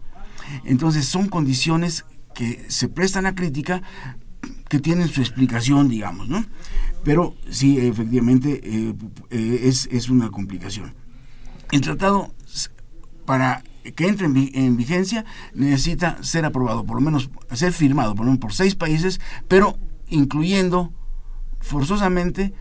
[0.66, 3.84] Entonces son condiciones que se prestan a crítica,
[4.68, 6.44] que tienen su explicación, digamos, ¿no?
[7.04, 8.96] Pero sí, efectivamente, eh,
[9.30, 10.96] eh, es, es una complicación.
[11.72, 12.34] El tratado,
[13.26, 18.32] para que entre en, vigencia necesita ser aprobado, por lo menos ser firmado por, lo
[18.32, 19.78] menos por seis países, pero
[20.08, 20.92] incluyendo
[21.60, 22.54] forzosamente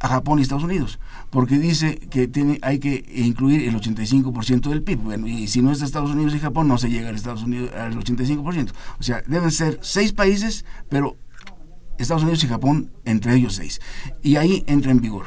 [0.00, 0.98] a Japón y Estados Unidos,
[1.30, 4.98] porque dice que tiene, hay que incluir el 85% del PIB.
[4.98, 7.70] Bueno, y si no es Estados Unidos y Japón, no se llega al, Estados Unidos,
[7.74, 8.72] al 85%.
[8.98, 11.16] O sea, deben ser seis países, pero
[11.98, 13.80] Estados Unidos y Japón entre ellos seis.
[14.22, 15.26] Y ahí entra en vigor.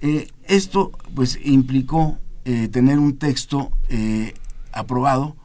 [0.00, 4.34] Eh, esto pues implicó eh, tener un texto eh,
[4.76, 5.36] aprobado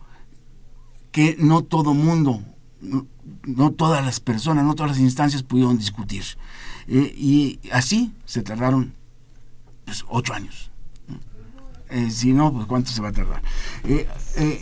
[1.11, 2.43] que no todo mundo,
[2.81, 6.23] no, todas las personas, no todas las instancias pudieron discutir.
[6.87, 8.93] Eh, y así se tardaron
[9.85, 10.71] pues, ocho años.
[11.89, 13.41] Eh, si no, pues cuánto se va a tardar.
[13.83, 14.07] Eh,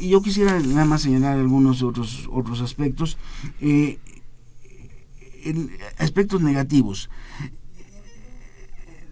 [0.01, 3.17] yo quisiera nada más señalar algunos otros, otros aspectos.
[5.99, 7.09] aspectos negativos.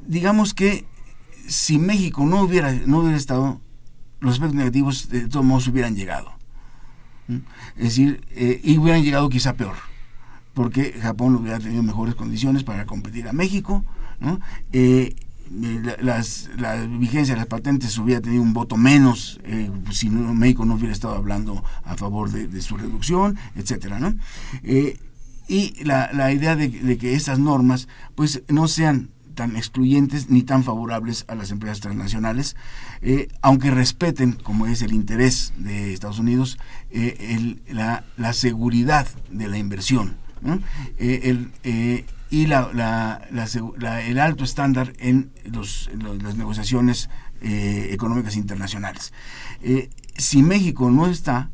[0.08, 0.86] Digamos que
[1.48, 3.62] si México no hubiera, no hubiera estado
[4.20, 6.38] los aspectos negativos de todos modos hubieran llegado.
[7.76, 9.76] Es decir, eh, y hubieran llegado quizá peor,
[10.54, 13.84] porque Japón hubiera tenido mejores condiciones para competir a México,
[14.72, 15.16] eh,
[16.02, 20.76] las, la vigencia de las patentes hubiera tenido un voto menos eh, si México no
[20.76, 24.00] hubiera estado hablando a favor de, su reducción, etcétera,
[25.50, 30.64] y la, idea de, de, que esas normas pues no sean tan excluyentes ni tan
[30.64, 32.58] favorables a las empresas transnacionales,
[33.02, 36.58] eh, aunque respeten, como es el interés de Estados Unidos,
[36.90, 40.18] eh, la, seguridad de la inversión
[42.30, 47.10] y el alto estándar en, las negociaciones
[47.42, 49.14] económicas internacionales.
[50.18, 51.52] si México no está,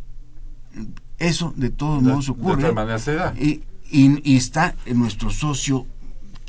[1.20, 2.74] eso de todos modos ocurre.
[3.38, 3.62] Y,
[3.92, 5.86] y, está en nuestro socio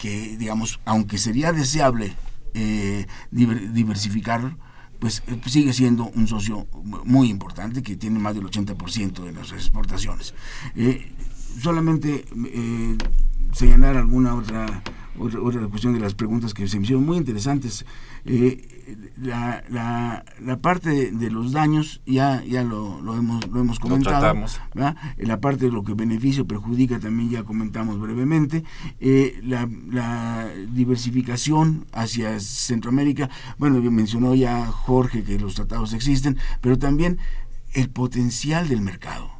[0.04, 2.14] que, digamos, aunque sería deseable
[2.52, 4.54] eh, diversificarlo,
[4.98, 6.66] pues eh, sigue siendo un socio
[7.06, 10.34] muy importante que tiene más del 80% de nuestras exportaciones.
[10.76, 11.10] Eh,
[11.58, 12.26] solamente
[13.52, 14.82] señalar alguna otra,
[15.18, 17.84] otra, otra cuestión de las preguntas que se me hicieron muy interesantes.
[18.24, 18.74] Eh,
[19.16, 24.34] la, la, la, parte de, los daños ya ya lo, lo hemos lo hemos comentado
[25.16, 28.64] la parte de lo que beneficia o perjudica también ya comentamos brevemente.
[29.00, 33.30] Eh, la, la, diversificación hacia Centroamérica.
[33.58, 37.18] Bueno mencionó ya Jorge que los tratados existen pero también
[37.72, 39.30] el potencial del mercado.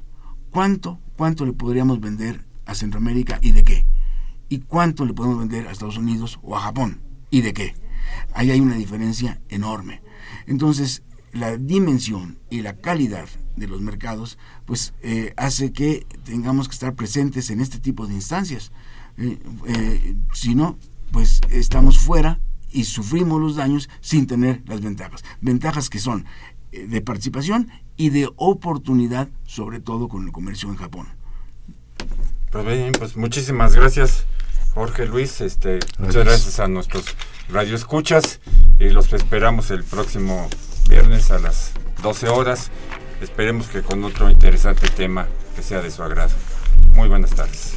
[0.51, 3.94] Cuánto cuánto le podríamos vender a Centroamérica y de qué
[4.49, 7.75] y cuánto le podemos vender a Estados Unidos o a Japón y de qué
[8.33, 10.03] ahí hay una diferencia enorme.
[10.47, 16.75] Entonces, la dimensión y la calidad de los mercados, pues eh, hace que tengamos que
[16.75, 18.73] estar presentes en este tipo de instancias.
[19.17, 20.79] Eh, eh, si no,
[21.13, 22.41] pues estamos fuera
[22.71, 25.25] y sufrimos los daños sin tener las ventajas.
[25.41, 26.25] Ventajas que son
[26.73, 31.07] de participación y de oportunidad, sobre todo con el comercio en Japón.
[32.51, 34.27] Pues bien, pues muchísimas gracias
[34.75, 37.05] Jorge Luis, este, muchas gracias a nuestros
[37.49, 38.41] radioescuchas
[38.81, 40.49] y los esperamos el próximo
[40.89, 41.72] viernes a las
[42.03, 42.70] 12 horas.
[43.20, 46.33] Esperemos que con otro interesante tema que sea de su agrado.
[46.93, 47.75] Muy buenas tardes.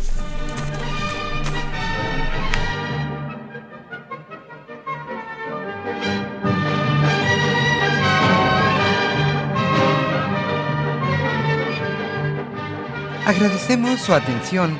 [13.27, 14.79] Agradecemos su atención